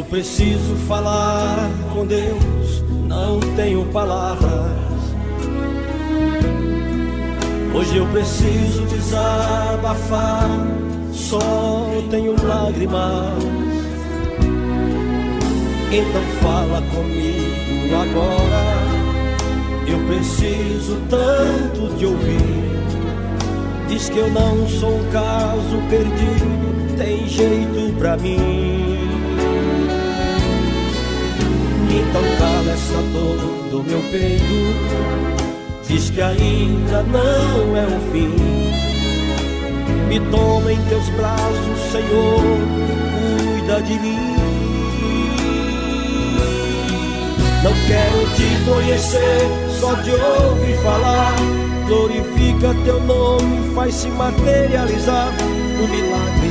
Eu 0.00 0.06
preciso 0.06 0.76
falar 0.88 1.68
com 1.92 2.06
Deus, 2.06 2.82
não 3.06 3.38
tenho 3.54 3.84
palavras. 3.92 4.72
Hoje 7.74 7.98
eu 7.98 8.06
preciso 8.06 8.86
desabafar, 8.86 10.48
só 11.12 11.38
tenho 12.08 12.34
lágrimas. 12.42 13.44
Então 15.92 16.22
fala 16.40 16.80
comigo 16.94 17.94
agora. 17.94 18.64
Eu 19.86 19.98
preciso 20.06 20.96
tanto 21.10 21.94
te 21.98 22.06
ouvir. 22.06 22.70
Diz 23.86 24.08
que 24.08 24.18
eu 24.18 24.30
não 24.30 24.66
sou 24.66 24.96
um 24.96 25.10
caso 25.10 25.76
perdido, 25.90 26.96
tem 26.96 27.28
jeito 27.28 27.92
pra 27.98 28.16
mim. 28.16 28.69
Então 31.92 32.22
cala 32.38 32.72
essa 32.72 33.02
dor 33.12 33.36
do 33.70 33.82
meu 33.82 34.00
peito. 34.10 35.10
Diz 35.88 36.08
que 36.10 36.22
ainda 36.22 37.02
não 37.02 37.76
é 37.76 37.86
o 37.86 38.12
fim. 38.12 38.70
Me 40.06 40.20
toma 40.30 40.72
em 40.72 40.80
teus 40.86 41.08
braços, 41.10 41.78
Senhor 41.92 42.40
Cuida 43.50 43.82
de 43.82 43.98
mim. 43.98 44.30
Não 47.62 47.72
quero 47.86 48.26
te 48.34 48.64
conhecer 48.64 49.48
Só 49.78 49.94
de 49.94 50.12
ouvir 50.12 50.76
falar. 50.82 51.34
Glorifica 51.86 52.74
teu 52.84 53.00
nome 53.00 53.74
Faz 53.74 53.94
se 53.94 54.08
materializar 54.08 55.28
um 55.80 55.88
milagre 55.88 56.50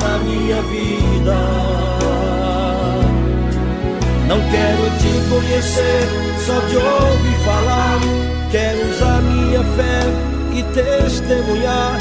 Na 0.00 0.18
minha 0.18 0.62
vida 0.62 1.73
não 4.26 4.40
quero 4.50 4.90
te 4.98 5.12
conhecer, 5.28 6.08
só 6.46 6.58
de 6.66 6.76
ouvir 6.76 7.38
falar. 7.44 8.00
Quero 8.50 8.90
usar 8.90 9.20
minha 9.22 9.62
fé 9.76 10.00
e 10.54 10.62
testemunhar 10.74 11.98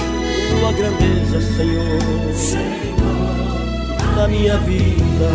tua 0.50 0.72
grandeza, 0.74 1.42
Senhor, 1.58 2.34
Senhor, 2.36 4.16
na 4.16 4.28
minha 4.28 4.58
vida. 4.60 5.32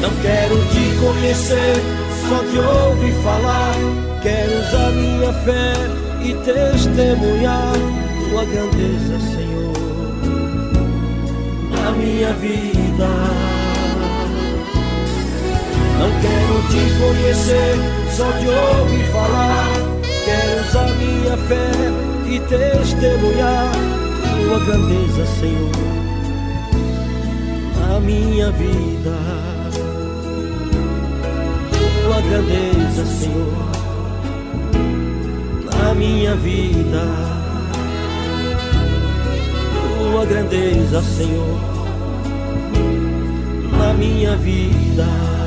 Não 0.00 0.10
quero 0.22 0.56
te 0.68 0.96
conhecer, 1.00 1.82
só 2.28 2.42
de 2.44 2.58
ouvir 2.58 3.14
falar. 3.22 3.74
Quero 4.22 4.60
usar 4.60 4.90
minha 4.92 5.32
fé 5.44 5.72
e 6.22 6.34
testemunhar 6.44 7.72
tua 8.28 8.44
grandeza, 8.44 9.18
Senhor, 9.32 9.72
na 11.70 11.90
minha 11.92 12.32
vida. 12.34 13.47
Não 15.98 16.10
quero 16.20 16.62
te 16.68 16.98
conhecer, 17.00 17.74
só 18.16 18.30
de 18.30 18.48
ouvir 18.48 19.04
falar. 19.12 19.68
Quero 20.24 20.60
usar 20.68 20.88
minha 20.96 21.36
fé 21.36 21.70
e 22.28 22.38
testemunhar 22.40 23.72
tua 24.48 24.58
grandeza, 24.60 25.26
Senhor, 25.26 25.70
na 27.76 28.00
minha 28.00 28.50
vida. 28.52 29.18
Tua 32.04 32.20
grandeza, 32.22 33.04
Senhor, 33.04 33.68
na 35.76 35.94
minha 35.94 36.34
vida. 36.36 37.02
Tua 39.98 40.24
grandeza, 40.24 41.02
Senhor, 41.02 41.58
na 43.78 43.92
minha 43.94 44.36
vida 44.36 45.37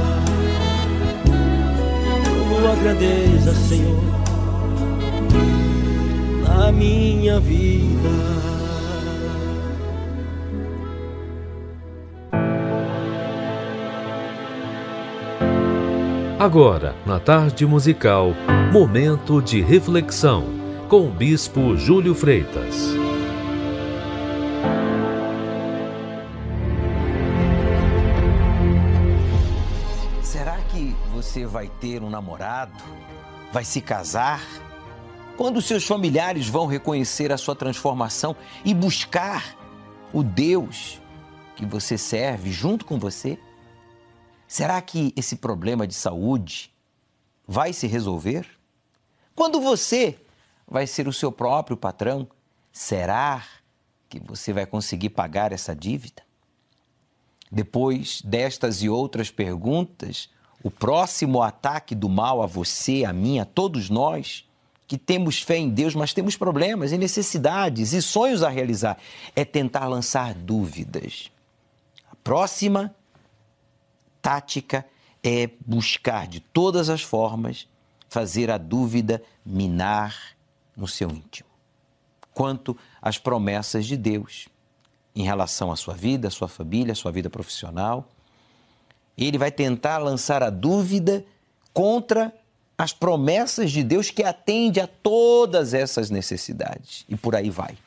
tua 2.62 2.76
grandeza, 2.76 3.55
Senhor, 3.55 3.99
na 6.47 6.72
minha 6.72 7.39
vida. 7.39 7.97
Agora, 16.38 16.95
na 17.03 17.20
tarde 17.20 17.66
musical, 17.66 18.36
momento 18.72 19.41
de 19.41 19.59
reflexão 19.62 20.43
com 20.88 21.07
o 21.07 21.12
Bispo 21.12 21.76
Júlio 21.76 22.14
Freitas. 22.14 23.01
Ter 31.82 32.04
um 32.04 32.10
namorado, 32.10 32.82
vai 33.52 33.66
se 33.66 33.82
casar, 33.82 34.42
quando 35.36 35.62
seus 35.62 35.84
familiares 35.84 36.48
vão 36.48 36.68
reconhecer 36.68 37.32
a 37.32 37.38
sua 37.38 37.56
transformação 37.56 38.36
e 38.64 38.74
buscar 38.74 39.58
o 40.14 40.22
Deus 40.22 41.02
que 41.56 41.66
você 41.66 41.98
serve 41.98 42.52
junto 42.52 42.86
com 42.86 43.00
você? 43.00 43.40
Será 44.48 44.80
que 44.82 45.12
esse 45.16 45.38
problema 45.38 45.88
de 45.88 45.96
saúde 45.96 46.72
vai 47.48 47.74
se 47.74 47.88
resolver? 47.88 48.48
Quando 49.34 49.60
você 49.60 50.20
vai 50.68 50.86
ser 50.86 51.08
o 51.08 51.14
seu 51.14 51.32
próprio 51.32 51.76
patrão, 51.76 52.28
será 52.72 53.44
que 54.08 54.20
você 54.20 54.54
vai 54.54 54.68
conseguir 54.68 55.10
pagar 55.10 55.52
essa 55.52 55.76
dívida? 55.76 56.22
Depois 57.52 58.22
destas 58.22 58.84
e 58.84 58.90
outras 58.90 59.32
perguntas, 59.32 60.30
o 60.64 60.70
próximo 60.70 61.41
ataque 61.41 61.95
do 61.95 62.07
mal 62.07 62.41
a 62.41 62.45
você, 62.45 63.03
a 63.05 63.14
mim, 63.14 63.39
a 63.39 63.45
todos 63.45 63.89
nós, 63.89 64.47
que 64.88 64.97
temos 64.97 65.41
fé 65.41 65.57
em 65.57 65.70
Deus, 65.70 65.95
mas 65.95 66.14
temos 66.14 66.36
problemas 66.36 66.91
e 66.91 66.97
necessidades 66.97 67.93
e 67.93 68.01
sonhos 68.01 68.43
a 68.43 68.49
realizar, 68.49 68.97
é 69.36 69.45
tentar 69.45 69.88
lançar 69.88 70.34
dúvidas. 70.34 71.32
A 72.12 72.16
próxima 72.18 72.93
tática 74.22 74.86
é 75.24 75.49
buscar 75.66 76.28
de 76.28 76.39
todas 76.39 76.89
as 76.89 77.01
formas 77.01 77.68
fazer 78.09 78.51
a 78.51 78.57
dúvida 78.57 79.24
minar 79.45 80.36
no 80.76 80.88
seu 80.88 81.09
íntimo. 81.09 81.49
Quanto 82.34 82.78
às 83.01 83.18
promessas 83.18 83.86
de 83.86 83.95
Deus 83.95 84.49
em 85.16 85.24
relação 85.24 85.72
à 85.72 85.76
sua 85.76 85.93
vida, 85.93 86.28
à 86.28 86.32
sua 86.32 86.47
família, 86.47 86.91
à 86.91 86.95
sua 86.95 87.12
vida 87.12 87.30
profissional, 87.30 88.09
ele 89.18 89.38
vai 89.38 89.51
tentar 89.51 89.97
lançar 89.97 90.41
a 90.41 90.49
dúvida 90.49 91.24
contra 91.74 92.34
as 92.78 92.91
promessas 92.91 93.72
de 93.72 93.84
Deus 93.84 94.09
que 94.09 94.24
atende 94.24 94.80
a 94.80 94.88
todas 94.88 95.74
essas 95.74 96.09
necessidades. 96.09 97.05
E 97.07 97.16
por 97.16 97.36
aí 97.36 97.49
vai. 97.49 97.78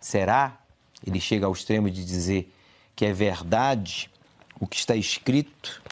Será? 0.00 0.58
Ele 1.06 1.20
chega 1.20 1.46
ao 1.46 1.52
extremo 1.52 1.90
de 1.90 2.04
dizer 2.04 2.52
que 2.94 3.04
é 3.04 3.12
verdade 3.12 4.10
o 4.58 4.66
que 4.66 4.76
está 4.76 4.96
escrito 4.96 5.82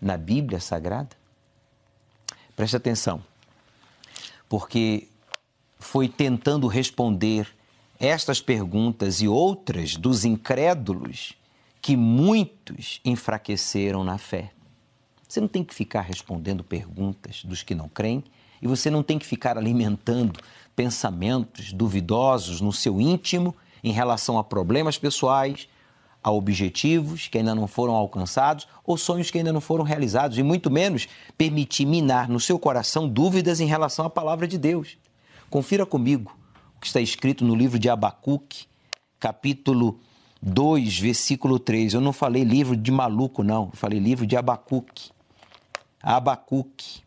na 0.00 0.16
Bíblia 0.16 0.60
Sagrada? 0.60 1.16
Preste 2.54 2.76
atenção, 2.76 3.24
porque 4.48 5.08
foi 5.78 6.08
tentando 6.08 6.66
responder 6.66 7.48
estas 7.98 8.40
perguntas 8.40 9.22
e 9.22 9.28
outras 9.28 9.96
dos 9.96 10.24
incrédulos 10.24 11.34
que 11.82 11.96
muitos 11.96 13.00
enfraqueceram 13.04 14.04
na 14.04 14.16
fé. 14.16 14.52
Você 15.28 15.40
não 15.40 15.48
tem 15.48 15.64
que 15.64 15.74
ficar 15.74 16.02
respondendo 16.02 16.62
perguntas 16.62 17.42
dos 17.44 17.64
que 17.64 17.74
não 17.74 17.88
creem 17.88 18.22
e 18.62 18.68
você 18.68 18.88
não 18.88 19.02
tem 19.02 19.18
que 19.18 19.26
ficar 19.26 19.58
alimentando 19.58 20.38
pensamentos 20.76 21.72
duvidosos 21.72 22.60
no 22.60 22.72
seu 22.72 23.00
íntimo 23.00 23.52
em 23.82 23.90
relação 23.90 24.38
a 24.38 24.44
problemas 24.44 24.96
pessoais, 24.96 25.68
a 26.22 26.30
objetivos 26.30 27.26
que 27.26 27.38
ainda 27.38 27.52
não 27.52 27.66
foram 27.66 27.94
alcançados 27.94 28.68
ou 28.84 28.96
sonhos 28.96 29.28
que 29.32 29.38
ainda 29.38 29.52
não 29.52 29.60
foram 29.60 29.82
realizados, 29.82 30.38
e 30.38 30.42
muito 30.44 30.70
menos 30.70 31.08
permitir 31.36 31.84
minar 31.84 32.28
no 32.28 32.38
seu 32.38 32.60
coração 32.60 33.08
dúvidas 33.08 33.58
em 33.58 33.66
relação 33.66 34.06
à 34.06 34.10
palavra 34.10 34.46
de 34.46 34.56
Deus. 34.56 34.96
Confira 35.50 35.84
comigo 35.84 36.38
o 36.76 36.80
que 36.80 36.86
está 36.86 37.00
escrito 37.00 37.44
no 37.44 37.56
livro 37.56 37.76
de 37.76 37.88
Abacuque, 37.88 38.66
capítulo 39.18 39.98
2, 40.42 40.98
versículo 40.98 41.58
3. 41.58 41.94
Eu 41.94 42.00
não 42.00 42.12
falei 42.12 42.42
livro 42.42 42.76
de 42.76 42.90
maluco, 42.90 43.44
não, 43.44 43.70
eu 43.72 43.76
falei 43.76 44.00
livro 44.00 44.26
de 44.26 44.36
Abacuque. 44.36 45.10
Abacuque, 46.02 47.02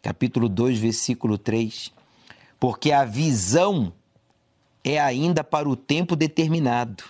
capítulo 0.00 0.48
2, 0.48 0.78
versículo 0.78 1.36
3. 1.36 1.92
Porque 2.58 2.90
a 2.90 3.04
visão 3.04 3.92
é 4.82 4.98
ainda 4.98 5.44
para 5.44 5.68
o 5.68 5.76
tempo 5.76 6.16
determinado. 6.16 7.04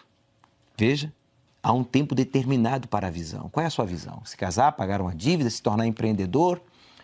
Veja, 0.76 1.12
há 1.62 1.72
um 1.72 1.84
tempo 1.84 2.14
determinado 2.14 2.88
para 2.88 3.06
a 3.06 3.10
visão. 3.10 3.48
Qual 3.50 3.62
é 3.62 3.66
a 3.66 3.70
sua 3.70 3.84
visão? 3.84 4.22
Se 4.24 4.36
casar, 4.36 4.72
pagar 4.72 5.00
uma 5.00 5.14
dívida, 5.14 5.48
se 5.48 5.62
tornar 5.62 5.86
empreendedor, 5.86 6.60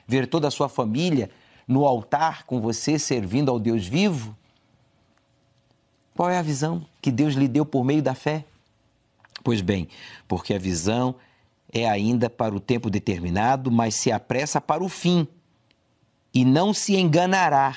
ver 0.09 0.27
toda 0.27 0.49
a 0.49 0.51
sua 0.51 0.69
família 0.69 1.31
no 1.69 1.85
altar 1.85 2.45
com 2.45 2.61
você 2.61 2.99
servindo 2.99 3.49
ao 3.49 3.61
Deus 3.61 3.87
vivo? 3.87 4.37
Qual 6.17 6.31
é 6.31 6.39
a 6.39 6.43
visão 6.43 6.85
que 7.01 7.13
Deus 7.13 7.35
lhe 7.35 7.47
deu 7.47 7.65
por 7.65 7.85
meio 7.85 8.03
da 8.03 8.15
fé? 8.15 8.45
Pois 9.47 9.61
bem, 9.61 9.87
porque 10.27 10.53
a 10.55 10.59
visão 10.59 11.15
é 11.73 11.89
ainda 11.89 12.29
para 12.29 12.53
o 12.53 12.59
tempo 12.59 12.91
determinado, 12.91 13.71
mas 13.71 13.95
se 13.95 14.11
apressa 14.11 14.61
para 14.61 14.83
o 14.83 14.89
fim, 14.89 15.29
e 16.35 16.45
não 16.45 16.75
se 16.75 16.97
enganará. 16.97 17.77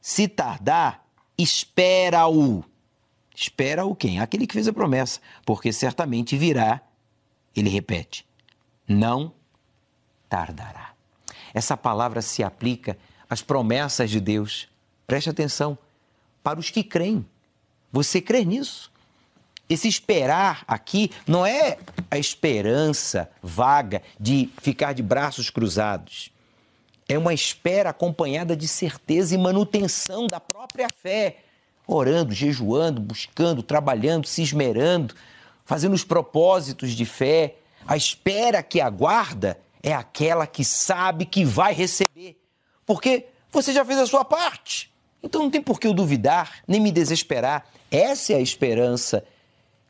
Se 0.00 0.26
tardar, 0.26 1.06
espera-o 1.38 2.64
Espera 3.32 3.84
o 3.84 3.94
quem? 3.94 4.18
Aquele 4.18 4.44
que 4.44 4.54
fez 4.54 4.66
a 4.66 4.72
promessa, 4.72 5.20
porque 5.44 5.72
certamente 5.72 6.36
virá, 6.36 6.80
ele 7.54 7.70
repete, 7.70 8.26
não 8.88 9.32
tardará. 10.28 10.94
Essa 11.54 11.76
palavra 11.76 12.20
se 12.20 12.42
aplica 12.42 12.98
às 13.30 13.40
promessas 13.40 14.10
de 14.10 14.18
Deus. 14.18 14.68
Preste 15.06 15.30
atenção, 15.30 15.78
para 16.42 16.58
os 16.58 16.70
que 16.70 16.82
creem. 16.82 17.24
Você 17.92 18.20
crê 18.20 18.44
nisso? 18.44 18.90
Esse 19.68 19.88
esperar 19.88 20.64
aqui 20.68 21.10
não 21.26 21.44
é 21.44 21.78
a 22.10 22.18
esperança 22.18 23.28
vaga 23.42 24.02
de 24.18 24.48
ficar 24.60 24.92
de 24.92 25.02
braços 25.02 25.50
cruzados. 25.50 26.30
É 27.08 27.18
uma 27.18 27.34
espera 27.34 27.90
acompanhada 27.90 28.56
de 28.56 28.68
certeza 28.68 29.34
e 29.34 29.38
manutenção 29.38 30.26
da 30.26 30.40
própria 30.40 30.88
fé 31.02 31.36
orando, 31.86 32.34
jejuando, 32.34 33.00
buscando, 33.00 33.62
trabalhando, 33.62 34.26
se 34.26 34.42
esmerando, 34.42 35.14
fazendo 35.64 35.94
os 35.94 36.02
propósitos 36.04 36.92
de 36.92 37.04
fé. 37.04 37.56
A 37.86 37.96
espera 37.96 38.62
que 38.62 38.80
aguarda 38.80 39.58
é 39.82 39.92
aquela 39.94 40.46
que 40.46 40.64
sabe 40.64 41.24
que 41.24 41.44
vai 41.44 41.72
receber, 41.72 42.36
porque 42.84 43.26
você 43.52 43.72
já 43.72 43.84
fez 43.84 43.98
a 43.98 44.06
sua 44.06 44.24
parte. 44.24 44.92
Então 45.22 45.42
não 45.42 45.50
tem 45.50 45.62
por 45.62 45.78
que 45.78 45.86
eu 45.86 45.94
duvidar, 45.94 46.62
nem 46.66 46.80
me 46.80 46.90
desesperar. 46.90 47.66
Essa 47.90 48.32
é 48.32 48.36
a 48.36 48.40
esperança 48.40 49.24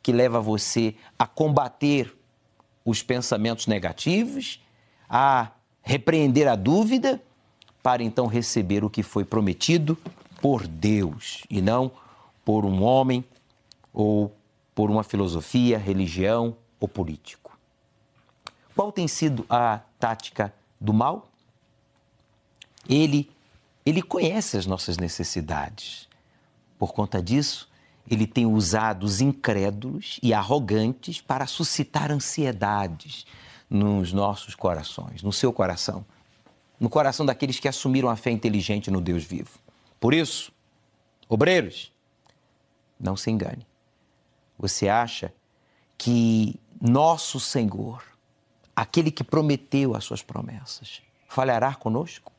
que 0.06 0.12
leva 0.12 0.40
você 0.40 0.94
a 1.18 1.26
combater 1.26 2.16
os 2.84 3.02
pensamentos 3.02 3.66
negativos, 3.66 4.62
a 5.10 5.50
repreender 5.82 6.46
a 6.46 6.54
dúvida, 6.54 7.20
para 7.82 8.04
então 8.04 8.28
receber 8.28 8.84
o 8.84 8.88
que 8.88 9.02
foi 9.02 9.24
prometido 9.24 9.98
por 10.40 10.64
Deus 10.64 11.42
e 11.50 11.60
não 11.60 11.90
por 12.44 12.64
um 12.64 12.84
homem 12.84 13.24
ou 13.92 14.32
por 14.76 14.92
uma 14.92 15.02
filosofia, 15.02 15.76
religião 15.76 16.56
ou 16.78 16.86
político. 16.86 17.58
Qual 18.76 18.92
tem 18.92 19.08
sido 19.08 19.44
a 19.50 19.80
tática 19.98 20.54
do 20.80 20.94
mal? 20.94 21.26
Ele 22.88 23.28
ele 23.84 24.02
conhece 24.02 24.56
as 24.56 24.66
nossas 24.66 24.98
necessidades. 24.98 26.08
Por 26.78 26.92
conta 26.92 27.20
disso, 27.20 27.68
ele 28.08 28.26
tem 28.26 28.46
usado 28.46 29.04
os 29.04 29.20
incrédulos 29.20 30.18
e 30.22 30.32
arrogantes 30.32 31.20
para 31.20 31.46
suscitar 31.46 32.12
ansiedades 32.12 33.26
nos 33.68 34.12
nossos 34.12 34.54
corações, 34.54 35.22
no 35.22 35.32
seu 35.32 35.52
coração, 35.52 36.04
no 36.78 36.88
coração 36.88 37.26
daqueles 37.26 37.58
que 37.58 37.68
assumiram 37.68 38.08
a 38.08 38.16
fé 38.16 38.30
inteligente 38.30 38.90
no 38.90 39.00
Deus 39.00 39.24
vivo. 39.24 39.58
Por 39.98 40.14
isso, 40.14 40.52
obreiros, 41.28 41.92
não 42.98 43.16
se 43.16 43.30
engane. 43.30 43.66
Você 44.58 44.88
acha 44.88 45.32
que 45.98 46.58
nosso 46.80 47.40
Senhor, 47.40 48.02
aquele 48.74 49.10
que 49.10 49.24
prometeu 49.24 49.96
as 49.96 50.04
suas 50.04 50.22
promessas, 50.22 51.02
falhará 51.28 51.74
conosco? 51.74 52.32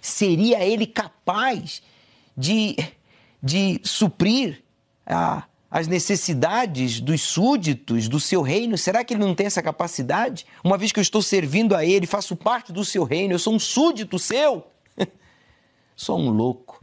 Seria 0.00 0.64
ele 0.64 0.86
capaz 0.86 1.82
de, 2.36 2.76
de 3.42 3.80
suprir 3.84 4.65
a, 5.06 5.44
as 5.70 5.86
necessidades 5.86 7.00
dos 7.00 7.22
súditos 7.22 8.08
do 8.08 8.18
seu 8.18 8.42
reino? 8.42 8.76
Será 8.76 9.04
que 9.04 9.14
ele 9.14 9.24
não 9.24 9.34
tem 9.34 9.46
essa 9.46 9.62
capacidade? 9.62 10.46
Uma 10.64 10.76
vez 10.76 10.92
que 10.92 10.98
eu 10.98 11.02
estou 11.02 11.22
servindo 11.22 11.74
a 11.74 11.84
ele, 11.84 12.06
faço 12.06 12.36
parte 12.36 12.72
do 12.72 12.84
seu 12.84 13.04
reino, 13.04 13.34
eu 13.34 13.38
sou 13.38 13.54
um 13.54 13.58
súdito 13.58 14.18
seu? 14.18 14.66
sou 15.94 16.18
um 16.18 16.30
louco 16.30 16.76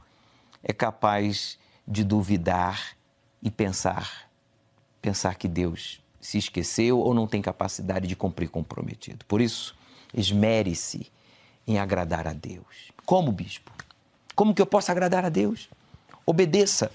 é 0.63 0.71
capaz 0.71 1.59
de 1.85 2.03
duvidar 2.03 2.95
e 3.41 3.51
pensar, 3.51 4.29
pensar 5.01 5.35
que 5.35 5.49
Deus 5.49 6.01
se 6.21 6.37
esqueceu 6.37 6.99
ou 6.99 7.13
não 7.13 7.27
tem 7.27 7.41
capacidade 7.41 8.07
de 8.07 8.15
cumprir 8.15 8.47
comprometido. 8.49 9.25
Por 9.25 9.41
isso, 9.41 9.75
esmere-se 10.13 11.11
em 11.67 11.77
agradar 11.77 12.25
a 12.25 12.33
Deus. 12.33 12.93
Como, 13.05 13.31
bispo? 13.33 13.71
Como 14.33 14.53
que 14.53 14.61
eu 14.61 14.65
posso 14.65 14.89
agradar 14.89 15.25
a 15.25 15.29
Deus? 15.29 15.69
Obedeça 16.25 16.89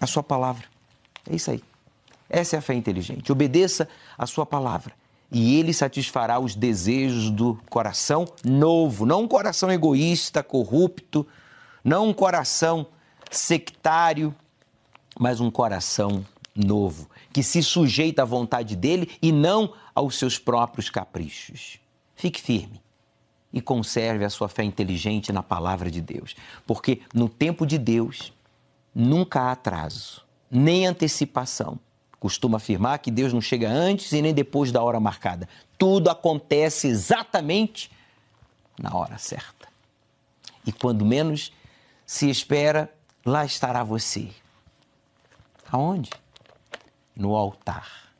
a 0.00 0.06
sua 0.06 0.22
palavra. 0.22 0.64
É 1.30 1.34
isso 1.34 1.50
aí. 1.50 1.62
Essa 2.28 2.56
é 2.56 2.58
a 2.58 2.62
fé 2.62 2.74
inteligente. 2.74 3.30
Obedeça 3.30 3.88
a 4.18 4.26
sua 4.26 4.44
palavra 4.44 4.92
e 5.30 5.58
ele 5.58 5.72
satisfará 5.72 6.38
os 6.38 6.54
desejos 6.54 7.30
do 7.30 7.58
coração 7.68 8.24
novo, 8.44 9.04
não 9.04 9.22
um 9.22 9.28
coração 9.28 9.70
egoísta, 9.70 10.42
corrupto, 10.42 11.26
não 11.82 12.08
um 12.08 12.12
coração 12.12 12.86
sectário, 13.30 14.34
mas 15.18 15.40
um 15.40 15.50
coração 15.50 16.24
novo, 16.54 17.10
que 17.32 17.42
se 17.42 17.62
sujeita 17.62 18.22
à 18.22 18.24
vontade 18.24 18.76
dele 18.76 19.10
e 19.20 19.32
não 19.32 19.74
aos 19.92 20.16
seus 20.16 20.38
próprios 20.38 20.88
caprichos. 20.88 21.80
Fique 22.14 22.40
firme 22.40 22.80
e 23.52 23.60
conserve 23.60 24.24
a 24.24 24.30
sua 24.30 24.48
fé 24.48 24.62
inteligente 24.62 25.32
na 25.32 25.42
palavra 25.42 25.90
de 25.90 26.00
Deus, 26.00 26.36
porque 26.64 27.00
no 27.12 27.28
tempo 27.28 27.66
de 27.66 27.76
Deus 27.76 28.32
nunca 28.94 29.40
há 29.42 29.52
atraso, 29.52 30.22
nem 30.50 30.86
antecipação. 30.86 31.78
Costuma 32.20 32.56
afirmar 32.56 32.98
que 33.00 33.10
Deus 33.10 33.32
não 33.32 33.40
chega 33.40 33.68
antes 33.68 34.12
e 34.12 34.22
nem 34.22 34.32
depois 34.32 34.72
da 34.72 34.82
hora 34.82 34.98
marcada. 34.98 35.48
Tudo 35.76 36.08
acontece 36.08 36.86
exatamente 36.86 37.90
na 38.80 38.96
hora 38.96 39.18
certa. 39.18 39.68
E 40.66 40.72
quando 40.72 41.04
menos 41.04 41.52
se 42.06 42.30
espera, 42.30 42.92
lá 43.24 43.44
estará 43.44 43.82
você. 43.82 44.30
Aonde? 45.70 46.10
No 47.14 47.34
altar, 47.36 48.12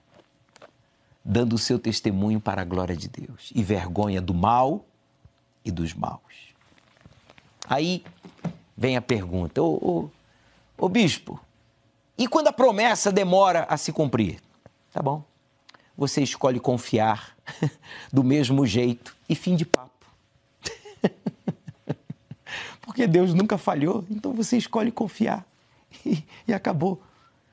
dando 1.24 1.54
o 1.54 1.58
seu 1.58 1.78
testemunho 1.78 2.40
para 2.40 2.62
a 2.62 2.64
glória 2.64 2.96
de 2.96 3.08
Deus 3.08 3.50
e 3.54 3.62
vergonha 3.62 4.20
do 4.20 4.34
mal 4.34 4.84
e 5.64 5.70
dos 5.70 5.94
maus. 5.94 6.54
Aí 7.68 8.04
vem 8.76 8.96
a 8.96 9.02
pergunta: 9.02 9.62
ô, 9.62 10.10
ô 10.78 10.88
bispo, 10.88 11.40
e 12.16 12.28
quando 12.28 12.48
a 12.48 12.52
promessa 12.52 13.10
demora 13.10 13.66
a 13.68 13.76
se 13.76 13.92
cumprir? 13.92 14.40
Tá 14.92 15.02
bom. 15.02 15.24
Você 15.96 16.22
escolhe 16.22 16.60
confiar 16.60 17.36
do 18.12 18.22
mesmo 18.22 18.66
jeito 18.66 19.16
e 19.28 19.34
fim 19.34 19.56
de 19.56 19.64
papo. 19.64 20.06
Porque 22.82 23.06
Deus 23.06 23.34
nunca 23.34 23.58
falhou, 23.58 24.04
então 24.10 24.32
você 24.32 24.56
escolhe 24.56 24.90
confiar. 24.90 25.44
E, 26.04 26.24
e 26.48 26.52
acabou. 26.52 27.00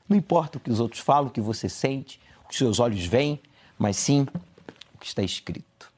Não 0.08 0.16
importa 0.16 0.58
o 0.58 0.60
que 0.60 0.70
os 0.70 0.80
outros 0.80 1.00
falam, 1.00 1.28
o 1.28 1.30
que 1.30 1.40
você 1.40 1.68
sente, 1.68 2.20
o 2.44 2.48
que 2.48 2.56
seus 2.56 2.80
olhos 2.80 3.06
veem, 3.06 3.40
mas 3.78 3.96
sim 3.96 4.26
o 4.94 4.98
que 4.98 5.06
está 5.06 5.22
escrito. 5.22 5.90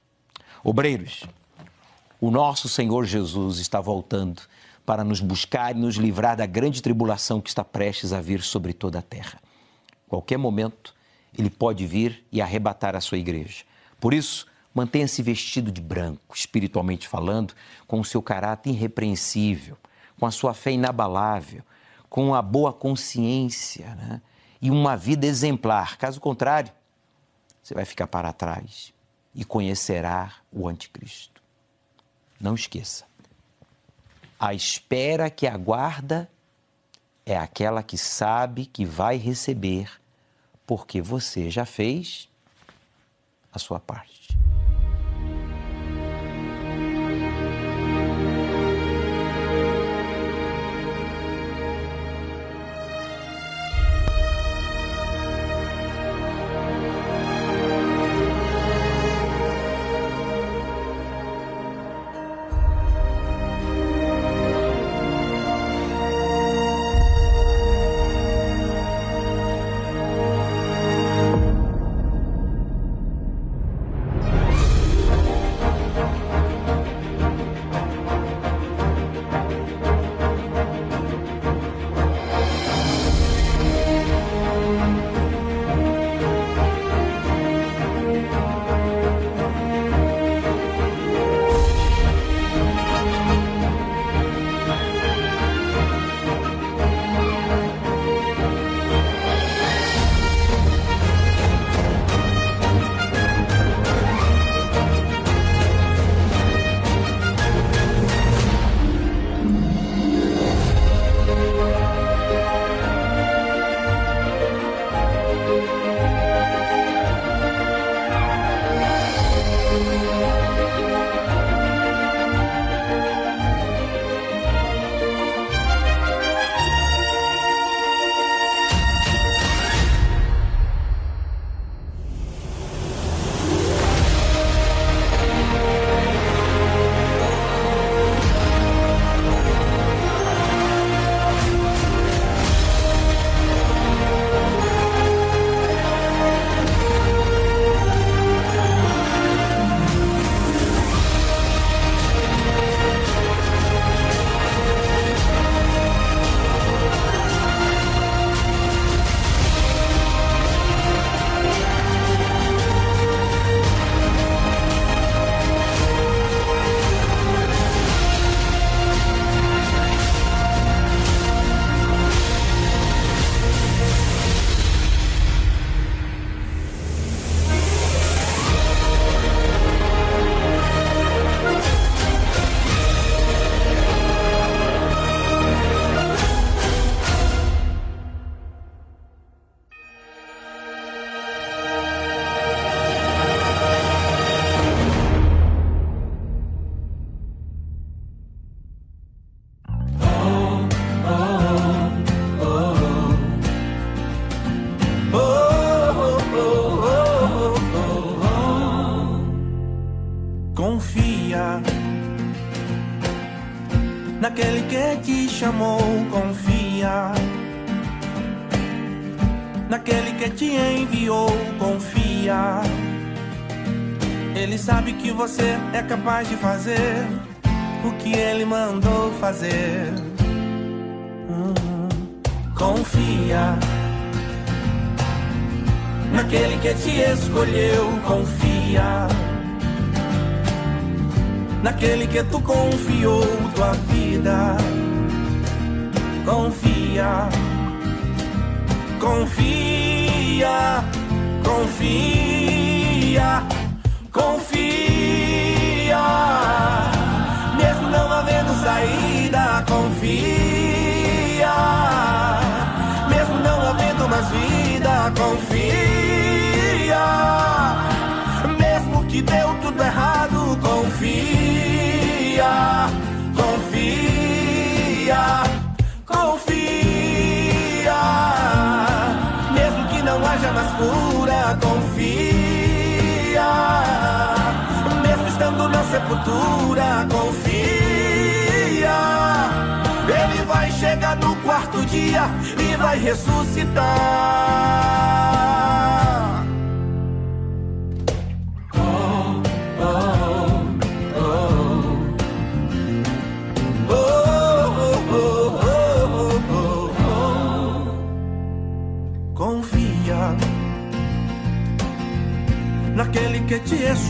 Obreiros, 0.62 1.24
o 2.20 2.30
nosso 2.30 2.68
Senhor 2.68 3.06
Jesus 3.06 3.58
está 3.58 3.80
voltando 3.80 4.42
para 4.84 5.04
nos 5.04 5.20
buscar 5.20 5.74
e 5.74 5.78
nos 5.78 5.96
livrar 5.96 6.36
da 6.36 6.46
grande 6.46 6.82
tribulação 6.82 7.40
que 7.40 7.48
está 7.48 7.64
prestes 7.64 8.12
a 8.12 8.20
vir 8.20 8.42
sobre 8.42 8.72
toda 8.72 8.98
a 8.98 9.02
terra. 9.02 9.40
Qualquer 10.08 10.36
momento, 10.36 10.94
ele 11.36 11.50
pode 11.50 11.86
vir 11.86 12.24
e 12.30 12.40
arrebatar 12.40 12.94
a 12.94 13.00
sua 13.00 13.18
igreja. 13.18 13.64
Por 13.98 14.12
isso, 14.12 14.46
mantenha-se 14.74 15.22
vestido 15.22 15.72
de 15.72 15.80
branco, 15.80 16.34
espiritualmente 16.34 17.08
falando, 17.08 17.54
com 17.86 18.00
o 18.00 18.04
seu 18.04 18.22
caráter 18.22 18.70
irrepreensível, 18.70 19.76
com 20.18 20.26
a 20.26 20.30
sua 20.30 20.52
fé 20.52 20.72
inabalável, 20.72 21.62
com 22.08 22.34
a 22.34 22.42
boa 22.42 22.72
consciência 22.72 23.94
né? 23.94 24.20
e 24.60 24.70
uma 24.70 24.96
vida 24.96 25.26
exemplar. 25.26 25.96
Caso 25.96 26.20
contrário, 26.20 26.72
você 27.62 27.74
vai 27.74 27.84
ficar 27.84 28.06
para 28.06 28.32
trás 28.32 28.92
e 29.34 29.44
conhecerá 29.44 30.34
o 30.52 30.68
Anticristo. 30.68 31.42
Não 32.38 32.54
esqueça. 32.54 33.04
A 34.38 34.52
espera 34.52 35.30
que 35.30 35.46
aguarda 35.46 36.28
é 37.24 37.36
aquela 37.36 37.82
que 37.82 37.96
sabe 37.96 38.66
que 38.66 38.84
vai 38.84 39.16
receber, 39.16 39.90
porque 40.66 41.00
você 41.00 41.50
já 41.50 41.64
fez 41.64 42.28
a 43.52 43.58
sua 43.58 43.80
parte. 43.80 44.36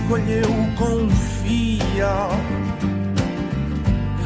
Escolheu, 0.05 0.53
confia 0.77 2.29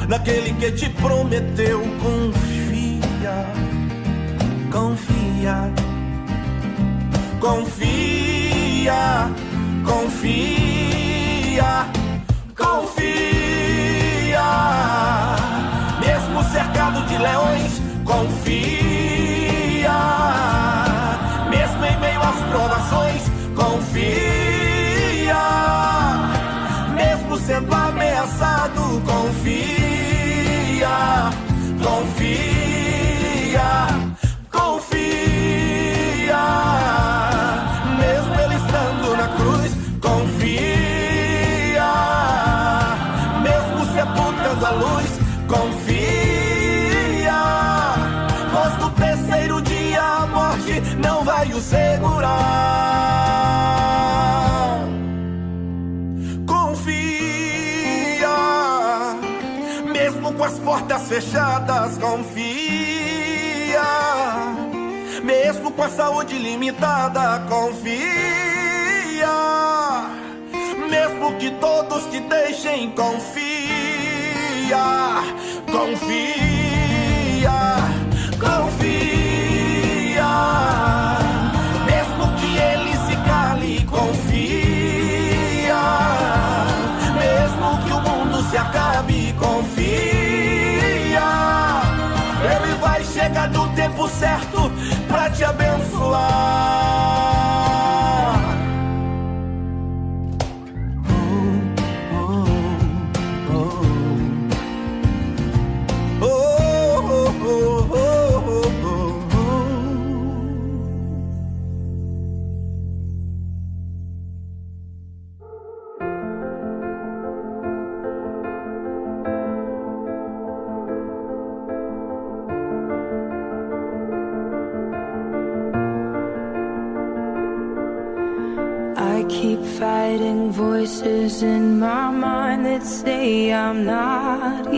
naquele 0.08 0.52
que 0.54 0.72
te 0.72 0.88
prometeu, 0.90 1.80
confia, 2.02 3.46
confia, 4.72 5.70
confia, 7.40 9.30
confia, 9.84 11.86
confia, 12.56 14.42
mesmo 16.00 16.42
cercado 16.50 17.06
de 17.06 17.18
leões, 17.18 17.80
confia, 18.04 19.92
mesmo 21.48 21.84
em 21.84 22.00
meio 22.00 22.20
às 22.20 22.40
provações, 22.50 23.22
confia, 23.54 24.47
sendo 27.48 27.74
ameaçado, 27.74 28.82
confia, 29.06 30.86
confia, 31.82 32.57
fechadas, 61.20 61.98
confia. 61.98 63.82
Mesmo 65.22 65.72
com 65.72 65.82
a 65.82 65.88
saúde 65.88 66.38
limitada, 66.38 67.44
confia. 67.48 67.98
Mesmo 70.88 71.36
que 71.38 71.50
todos 71.60 72.04
te 72.06 72.20
deixem, 72.20 72.92
confia. 72.92 73.48
Confia, 75.70 76.57
tempo 93.88 94.08
certo 94.08 94.70
pra 95.06 95.30
te 95.30 95.44
abençoar. 95.44 97.27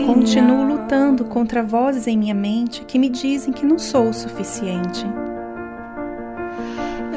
Continuo 0.05 0.63
lutando 0.65 1.25
contra 1.25 1.63
vozes 1.63 2.05
em 2.05 2.17
minha 2.17 2.33
mente 2.33 2.83
que 2.85 2.99
me 2.99 3.09
dizem 3.09 3.53
que 3.53 3.65
não 3.65 3.79
sou 3.79 4.09
o 4.09 4.13
suficiente. 4.13 5.05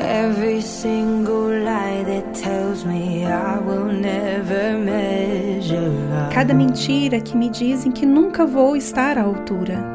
Every 0.00 0.62
single 0.62 1.48
lie 1.48 2.04
that 2.04 2.40
tells 2.40 2.84
me 2.84 3.24
I 3.24 3.58
will 3.66 3.92
never 3.92 4.78
measure. 4.78 5.90
Cada 6.32 6.54
mentira 6.54 7.20
que 7.20 7.36
me 7.36 7.48
dizem 7.48 7.90
que 7.90 8.06
nunca 8.06 8.46
vou 8.46 8.76
estar 8.76 9.18
à 9.18 9.22
altura. 9.22 9.93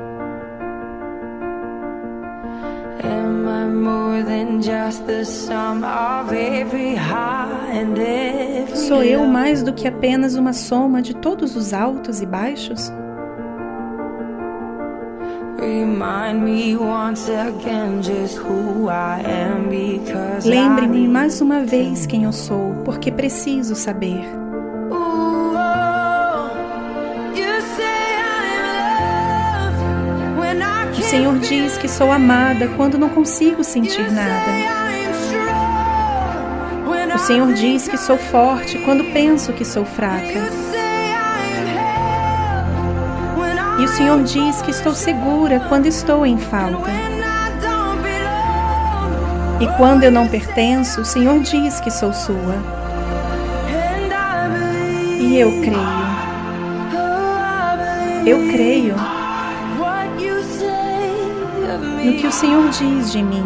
Am 3.49 3.83
more 3.83 4.23
than 4.23 4.61
just 4.61 5.05
the 5.05 5.25
sum 5.25 5.83
of 5.83 6.31
every 6.31 6.95
high 6.95 7.71
and 7.71 7.97
every 7.97 8.77
Sou 8.77 9.03
eu 9.03 9.25
mais 9.25 9.63
do 9.63 9.73
que 9.73 9.87
apenas 9.87 10.35
uma 10.35 10.53
soma 10.53 11.01
de 11.01 11.15
todos 11.15 11.55
os 11.55 11.73
altos 11.73 12.21
e 12.21 12.25
baixos? 12.25 12.91
Lembre-me 20.45 21.07
mais 21.07 21.41
uma 21.41 21.61
vez 21.61 22.05
quem 22.05 22.23
eu 22.23 22.31
sou, 22.31 22.75
porque 22.85 23.11
preciso 23.11 23.75
saber. 23.75 24.48
Senhor 31.09 31.39
diz 31.39 31.75
que 31.75 31.87
sou 31.87 32.11
amada 32.11 32.67
quando 32.77 32.95
não 32.95 33.09
consigo 33.09 33.63
sentir 33.63 34.11
nada. 34.11 34.51
O 37.15 37.17
Senhor 37.17 37.51
diz 37.53 37.87
que 37.87 37.97
sou 37.97 38.15
forte 38.15 38.77
quando 38.85 39.11
penso 39.11 39.51
que 39.51 39.65
sou 39.65 39.83
fraca. 39.83 40.39
E 43.79 43.85
o 43.85 43.87
Senhor 43.87 44.21
diz 44.21 44.61
que 44.61 44.69
estou 44.69 44.93
segura 44.93 45.59
quando 45.67 45.87
estou 45.87 46.27
em 46.27 46.37
falta. 46.37 46.91
E 49.59 49.65
quando 49.77 50.03
eu 50.03 50.11
não 50.11 50.27
pertenço, 50.27 51.01
o 51.01 51.05
Senhor 51.05 51.39
diz 51.39 51.79
que 51.79 51.89
sou 51.89 52.13
sua. 52.13 52.55
E 55.19 55.39
eu 55.39 55.49
creio. 55.59 55.99
Eu 58.27 58.51
creio 58.51 59.18
no 62.09 62.17
que 62.17 62.27
o 62.27 62.31
Senhor 62.31 62.69
diz 62.69 63.11
de 63.11 63.21
mim. 63.21 63.43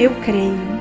Eu 0.00 0.10
creio. 0.24 0.78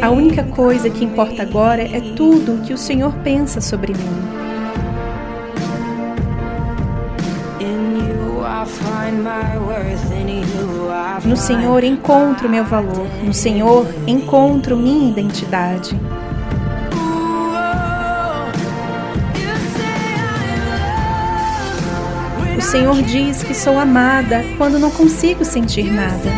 A 0.00 0.10
única 0.10 0.42
coisa 0.44 0.90
que 0.90 1.04
importa 1.04 1.42
agora 1.42 1.82
é 1.82 2.00
tudo 2.16 2.54
o 2.54 2.58
que 2.62 2.72
o 2.72 2.78
Senhor 2.78 3.12
pensa 3.22 3.60
sobre 3.60 3.92
mim. 3.92 4.32
No 11.24 11.36
Senhor 11.36 11.84
encontro 11.84 12.48
meu 12.48 12.64
valor. 12.64 13.06
No 13.22 13.32
Senhor 13.32 13.86
encontro 14.06 14.76
minha 14.76 15.10
identidade. 15.10 15.96
Senhor 22.72 23.02
diz 23.02 23.42
que 23.42 23.52
sou 23.52 23.78
amada 23.78 24.42
quando 24.56 24.78
não 24.78 24.90
consigo 24.90 25.44
sentir 25.44 25.92
nada. 25.92 26.30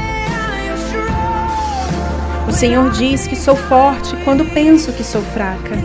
O 2.49 2.53
Senhor 2.53 2.91
diz 2.91 3.29
que 3.29 3.37
sou 3.37 3.55
forte 3.55 4.17
quando 4.25 4.45
penso 4.47 4.93
que 4.93 5.05
sou 5.05 5.23
fraca. 5.23 5.77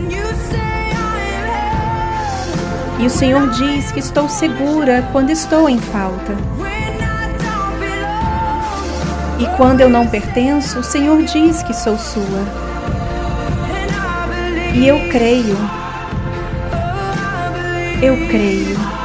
E 2.98 3.06
o 3.06 3.10
Senhor 3.10 3.48
diz 3.50 3.92
que 3.92 4.00
estou 4.00 4.28
segura 4.28 5.08
quando 5.12 5.30
estou 5.30 5.68
em 5.68 5.78
falta. 5.78 6.34
E 9.38 9.46
quando 9.56 9.82
eu 9.82 9.88
não 9.88 10.08
pertenço, 10.08 10.80
o 10.80 10.82
Senhor 10.82 11.22
diz 11.22 11.62
que 11.62 11.72
sou 11.72 11.96
sua. 11.96 12.44
E 14.74 14.84
eu 14.84 14.98
creio. 15.10 15.56
Eu 18.02 18.16
creio 18.26 18.99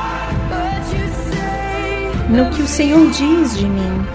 no 2.30 2.49
que 2.52 2.61
o 2.61 2.68
Senhor 2.68 3.10
diz 3.11 3.57
de 3.57 3.65
mim. 3.65 4.06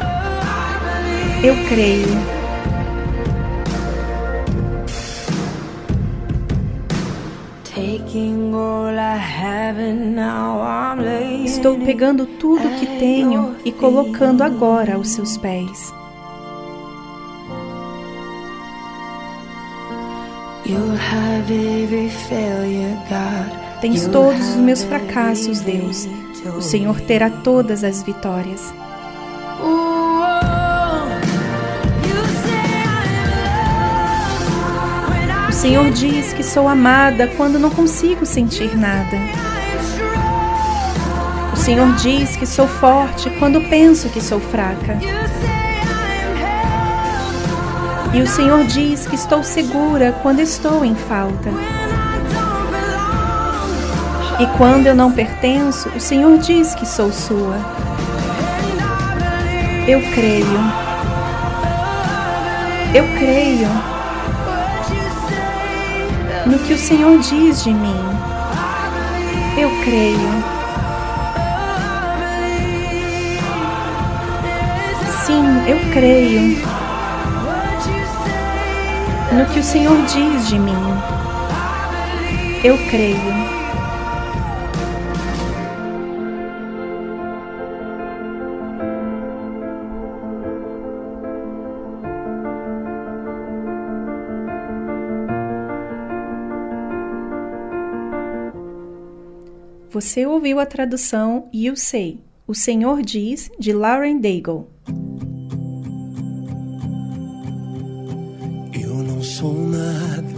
Eu 1.42 1.54
creio. 1.68 2.40
Estou 11.44 11.78
pegando 11.78 12.26
tudo 12.26 12.78
que 12.78 12.86
tenho 12.98 13.56
e 13.64 13.72
colocando 13.72 14.42
agora 14.42 14.94
aos 14.94 15.08
seus 15.08 15.36
pés. 15.36 15.92
Tens 23.80 24.06
todos 24.08 24.48
os 24.50 24.56
meus 24.56 24.84
fracassos, 24.84 25.60
Deus. 25.60 26.06
O 26.56 26.62
Senhor 26.62 27.00
terá 27.00 27.28
todas 27.28 27.84
as 27.84 28.02
vitórias. 28.02 28.72
O 35.48 35.52
Senhor 35.52 35.90
diz 35.90 36.32
que 36.32 36.42
sou 36.42 36.66
amada 36.66 37.26
quando 37.36 37.58
não 37.58 37.68
consigo 37.68 38.24
sentir 38.24 38.74
nada. 38.76 39.16
O 41.52 41.56
Senhor 41.56 41.94
diz 41.96 42.36
que 42.36 42.46
sou 42.46 42.66
forte 42.66 43.28
quando 43.38 43.60
penso 43.68 44.08
que 44.08 44.22
sou 44.22 44.40
fraca. 44.40 44.98
E 48.14 48.22
o 48.22 48.26
Senhor 48.26 48.64
diz 48.64 49.06
que 49.06 49.14
estou 49.14 49.42
segura 49.42 50.18
quando 50.22 50.40
estou 50.40 50.84
em 50.84 50.94
falta. 50.94 51.50
E 54.40 54.46
quando 54.56 54.86
eu 54.86 54.94
não 54.94 55.12
pertenço, 55.12 55.90
o 55.90 56.00
Senhor 56.00 56.38
diz 56.38 56.74
que 56.74 56.86
sou 56.86 57.12
sua. 57.12 57.56
Eu 59.86 60.00
creio. 60.14 60.46
Eu 62.94 63.04
creio 63.18 63.68
no 66.46 66.58
que 66.60 66.72
o 66.72 66.78
Senhor 66.78 67.18
diz 67.18 67.62
de 67.62 67.74
mim. 67.74 68.00
Eu 69.58 69.70
creio. 69.84 70.44
Sim, 75.26 75.68
eu 75.68 75.78
creio 75.92 76.56
no 79.32 79.44
que 79.52 79.60
o 79.60 79.62
Senhor 79.62 79.98
diz 80.06 80.48
de 80.48 80.58
mim. 80.58 80.94
Eu 82.64 82.78
creio. 82.88 83.59
Você 100.00 100.24
ouviu 100.24 100.58
a 100.58 100.64
tradução 100.64 101.46
You 101.52 101.76
Say, 101.76 102.20
O 102.46 102.54
Senhor 102.54 103.02
Diz, 103.02 103.50
de 103.58 103.70
Lauren 103.70 104.18
Daigle. 104.18 104.66
sou 109.22 109.52
nada, 109.52 110.32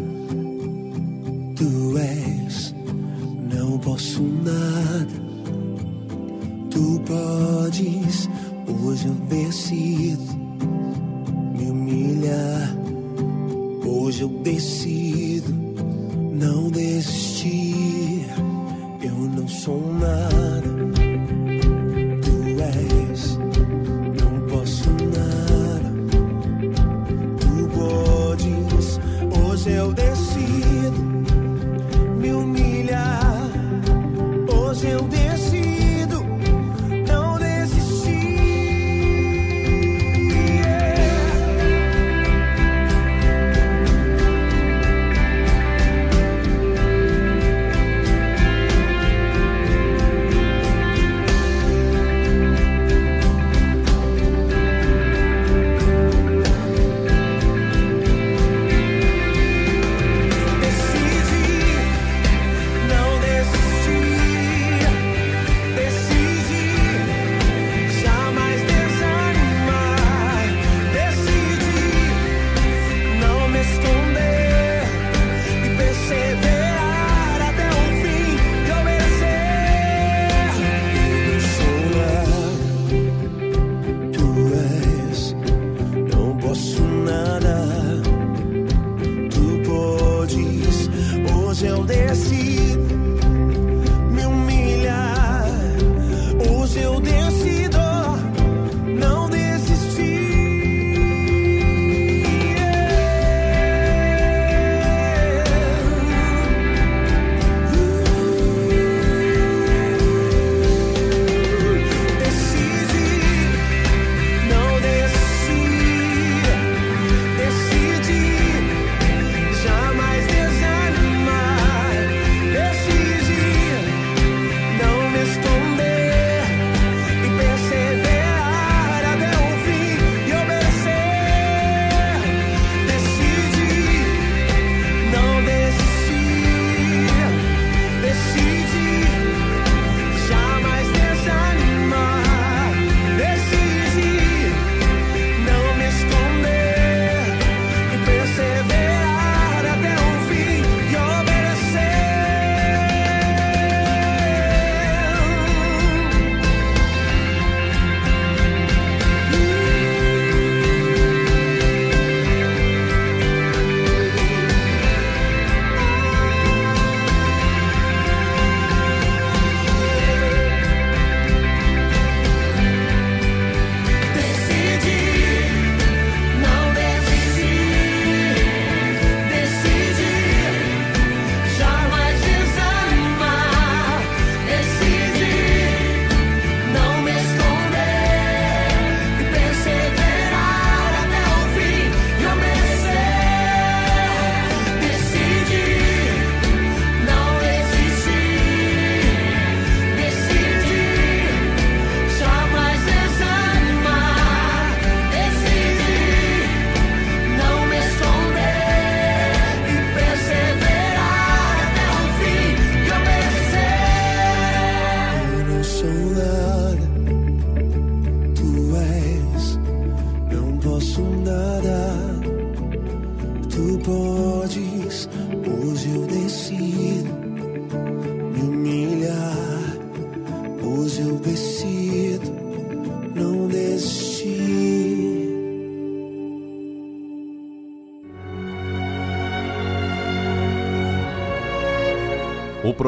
tu 1.55 1.97
és, 1.97 2.75
não 3.55 3.79
posso 3.79 4.21
nada. 4.21 5.23
Tu 6.69 7.01
podes, 7.07 8.29
hoje 8.85 9.07
eu 9.07 9.15
decido 9.29 10.37
me 11.57 11.71
humilhar. 11.71 12.77
Hoje 13.87 14.23
eu 14.23 14.29
decido 14.29 15.22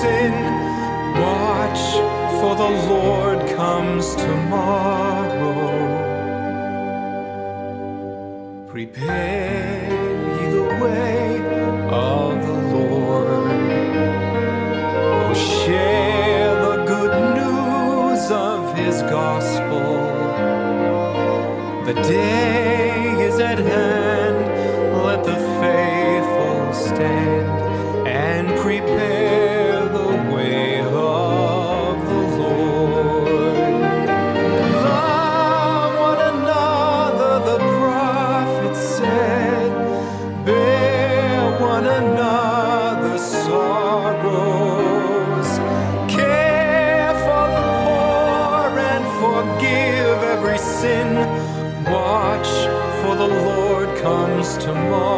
sin. 0.00 0.34
Watch, 1.20 1.84
for 2.40 2.54
the 2.62 2.70
Lord 2.92 3.38
comes 3.56 4.14
tomorrow. 4.16 5.72
Prepare 8.68 9.88
the 10.56 10.66
way 10.82 11.38
of 11.90 12.32
the 12.48 12.58
Lord. 12.76 13.60
Oh, 15.16 15.34
share 15.34 16.54
the 16.68 16.76
good 16.92 17.14
news 17.40 18.22
of 18.30 18.76
his 18.76 18.96
gospel. 19.02 19.88
The 21.86 21.94
day 22.02 22.73
the 54.74 54.80
more. 54.90 55.13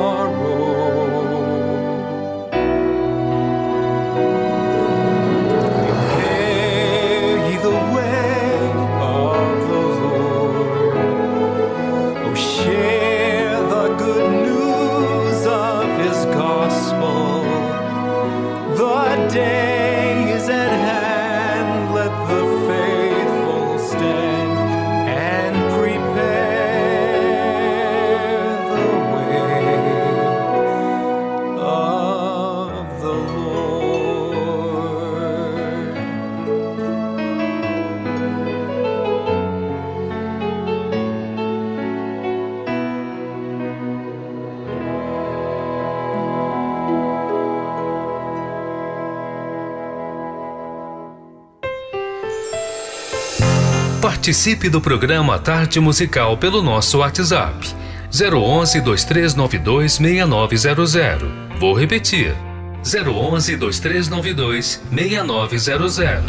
Participe 54.36 54.68
do 54.68 54.82
programa 54.82 55.38
Tarde 55.38 55.80
Musical 55.80 56.36
pelo 56.36 56.62
nosso 56.62 56.98
WhatsApp 56.98 57.74
011 58.12 58.82
2392 58.82 59.92
6900. 59.94 61.26
Vou 61.58 61.72
repetir: 61.72 62.36
011 62.84 63.56
2392 63.56 64.82
6900. 64.92 66.22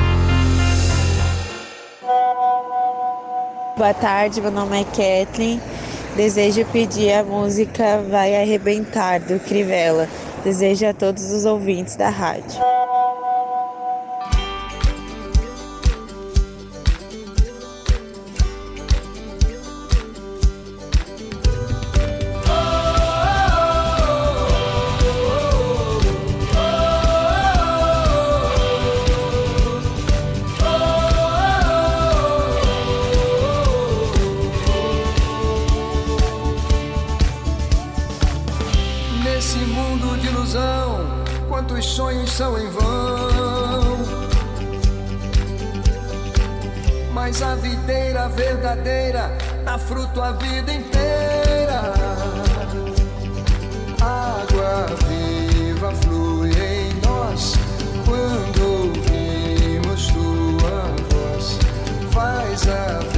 Boa 3.76 3.94
tarde, 3.94 4.40
meu 4.40 4.52
nome 4.52 4.80
é 4.80 4.84
Kathleen. 4.86 5.62
Desejo 6.16 6.64
pedir 6.72 7.12
a 7.12 7.26
música 7.26 8.02
Vai 8.10 8.42
Arrebentar 8.42 9.20
do 9.20 9.38
Crivella. 9.38 10.08
Desejo 10.46 10.88
a 10.88 10.94
todos 10.94 11.30
os 11.30 11.44
ouvintes 11.44 11.98
da 11.98 12.08
rádio. 12.08 12.77
deserve 62.68 63.17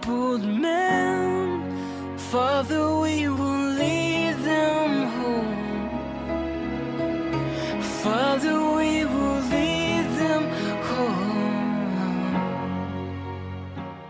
crippled 0.00 0.44
man. 0.44 2.18
Father, 2.18 2.96
we 2.96 3.28
will 3.28 3.73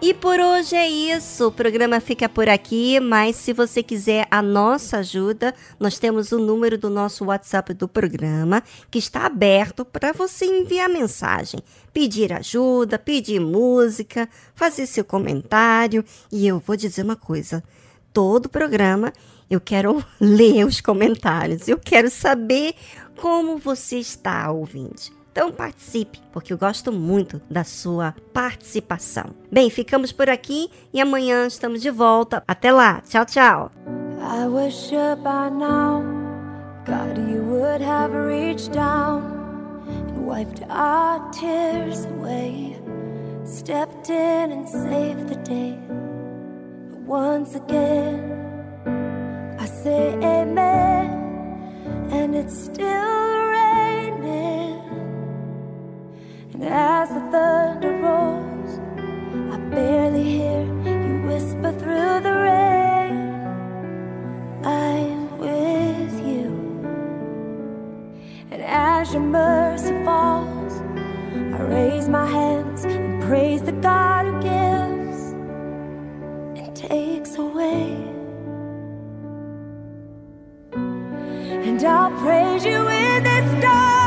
E 0.07 0.13
por 0.13 0.39
hoje 0.39 0.77
é 0.77 0.87
isso. 0.87 1.47
O 1.47 1.51
programa 1.51 1.99
fica 1.99 2.29
por 2.29 2.47
aqui, 2.47 3.01
mas 3.01 3.37
se 3.37 3.55
você 3.55 3.83
quiser 3.83 4.29
a 4.31 4.43
nossa 4.43 4.99
ajuda, 4.99 5.55
nós 5.81 5.99
temos 5.99 6.31
o 6.31 6.39
número 6.39 6.77
do 6.77 6.91
nosso 6.91 7.25
WhatsApp 7.25 7.73
do 7.73 7.89
programa, 7.89 8.63
que 8.91 8.99
está 8.99 9.25
aberto 9.25 9.83
para 9.83 10.13
você 10.13 10.45
enviar 10.45 10.91
mensagem, 10.91 11.59
pedir 11.91 12.35
ajuda, 12.35 12.99
pedir 12.99 13.41
música, 13.41 14.29
fazer 14.55 14.85
seu 14.85 15.07
comentário. 15.07 16.05
E 16.31 16.47
eu 16.47 16.59
vou 16.59 16.77
dizer 16.77 17.03
uma 17.03 17.17
coisa: 17.17 17.65
todo 18.13 18.47
programa 18.47 19.11
eu 19.49 19.59
quero 19.59 20.05
ler 20.21 20.67
os 20.67 20.83
comentários, 20.83 21.67
eu 21.67 21.79
quero 21.79 22.11
saber 22.11 22.75
como 23.17 23.57
você 23.57 24.01
está 24.01 24.53
ouvindo. 24.53 25.24
Então 25.35 25.51
participe, 25.51 26.21
porque 26.33 26.53
eu 26.53 26.57
gosto 26.57 26.93
muito 26.93 27.43
da 27.51 27.65
sua 27.65 28.15
participação. 28.33 29.35
Bem, 29.51 29.69
ficamos 29.69 30.13
por 30.13 30.31
aqui 30.31 30.71
e 30.93 31.01
amanhã 31.01 31.49
estamos 31.49 31.83
de 31.83 31.91
volta. 31.91 32.45
Até 32.47 32.71
lá, 32.71 33.01
tchau, 33.01 33.27
tchau. 33.27 33.71
I 34.21 34.71
sure 34.71 35.17
by 35.17 35.51
now, 35.51 36.05
God, 36.87 37.19
you 37.19 37.43
would 37.43 37.83
have 37.83 38.15
reached 38.15 38.71
down 38.71 39.25
and 40.09 40.25
wiped 40.25 40.63
our 40.71 41.19
tears 41.33 42.05
away, 42.05 42.77
stepped 43.45 44.09
in 44.09 44.53
and 44.53 44.69
saved 44.69 45.27
the 45.27 45.43
day. 45.43 45.77
But 46.91 47.01
once 47.09 47.57
again, 47.57 48.23
I 49.59 49.67
say 49.67 50.15
amen, 50.23 51.11
and 52.13 52.37
it's 52.37 52.57
still 52.57 53.49
raining. 53.51 54.74
And 56.55 56.65
as 56.65 57.09
the 57.09 57.21
thunder 57.33 57.93
rolls, 57.99 58.79
I 59.53 59.57
barely 59.75 60.23
hear 60.23 60.63
you 60.63 61.23
whisper 61.27 61.73
through 61.73 62.21
the 62.21 62.33
rain. 62.33 63.17
I'm 64.65 65.37
with 65.39 66.15
you. 66.25 66.47
And 68.53 68.63
as 68.63 69.13
your 69.13 69.23
mercy 69.23 69.93
falls, 70.05 70.75
I 71.35 71.61
raise 71.63 72.09
my 72.09 72.25
hands 72.25 72.85
and 72.85 73.21
praise 73.25 73.63
the 73.63 73.73
God 73.73 74.27
who 74.27 74.41
gives 74.41 75.33
and 76.61 76.77
takes 76.77 77.37
away. 77.37 77.97
And 80.73 81.83
I'll 81.83 82.13
praise 82.23 82.65
you 82.65 82.87
in 82.89 83.25
this 83.25 83.63
dark, 83.63 84.04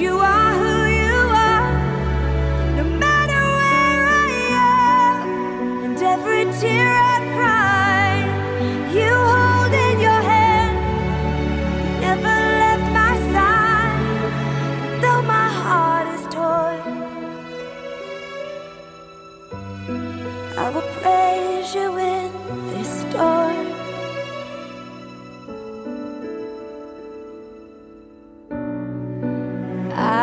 you 0.00 0.18
are 0.18 0.39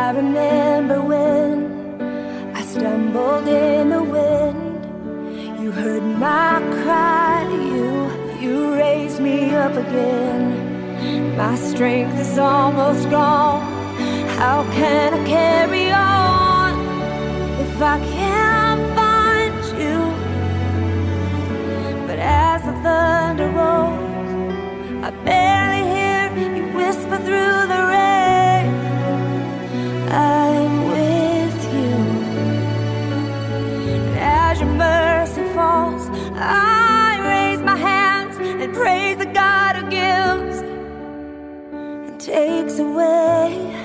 I 0.07 0.11
remember 0.11 1.01
when 1.01 2.55
I 2.55 2.61
stumbled 2.61 3.45
in 3.45 3.89
the 3.89 4.01
wind. 4.01 5.61
You 5.61 5.69
heard 5.69 6.01
my 6.01 6.61
cry, 6.81 7.45
to 7.49 7.57
you 7.73 8.39
you 8.39 8.73
raised 8.75 9.19
me 9.19 9.53
up 9.53 9.73
again. 9.73 11.35
My 11.35 11.57
strength 11.57 12.17
is 12.21 12.38
almost 12.39 13.09
gone. 13.09 13.63
How 14.39 14.63
can 14.71 15.13
I 15.13 15.25
carry 15.27 15.91
on 15.91 16.71
if 17.59 17.81
I 17.81 17.99
can't 18.15 18.84
find 18.95 19.55
you? 19.81 19.97
But 22.07 22.19
as 22.19 22.61
the 22.61 22.75
thunder 22.81 23.49
rolls, 23.49 25.03
I 25.03 25.11
barely 25.25 25.76
praise 38.73 39.18
the 39.18 39.26
God 39.26 39.76
who 39.77 39.89
gives 39.89 40.60
and 42.10 42.19
takes 42.19 42.80
away. 42.80 43.76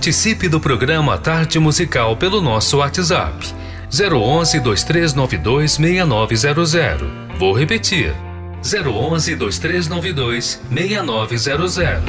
Participe 0.00 0.48
do 0.48 0.58
programa 0.58 1.18
Tarde 1.18 1.58
Musical 1.58 2.16
pelo 2.16 2.40
nosso 2.40 2.78
WhatsApp 2.78 3.46
011 3.92 4.58
2392 4.60 5.72
6900. 5.72 7.06
Vou 7.38 7.52
repetir: 7.52 8.14
011 8.64 9.36
2392 9.36 10.58
6900. 10.70 12.02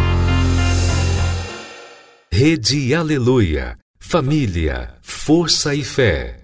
Rede 2.32 2.96
Aleluia, 2.96 3.78
Família, 4.00 4.96
Força 5.02 5.76
e 5.76 5.84
Fé. 5.84 6.41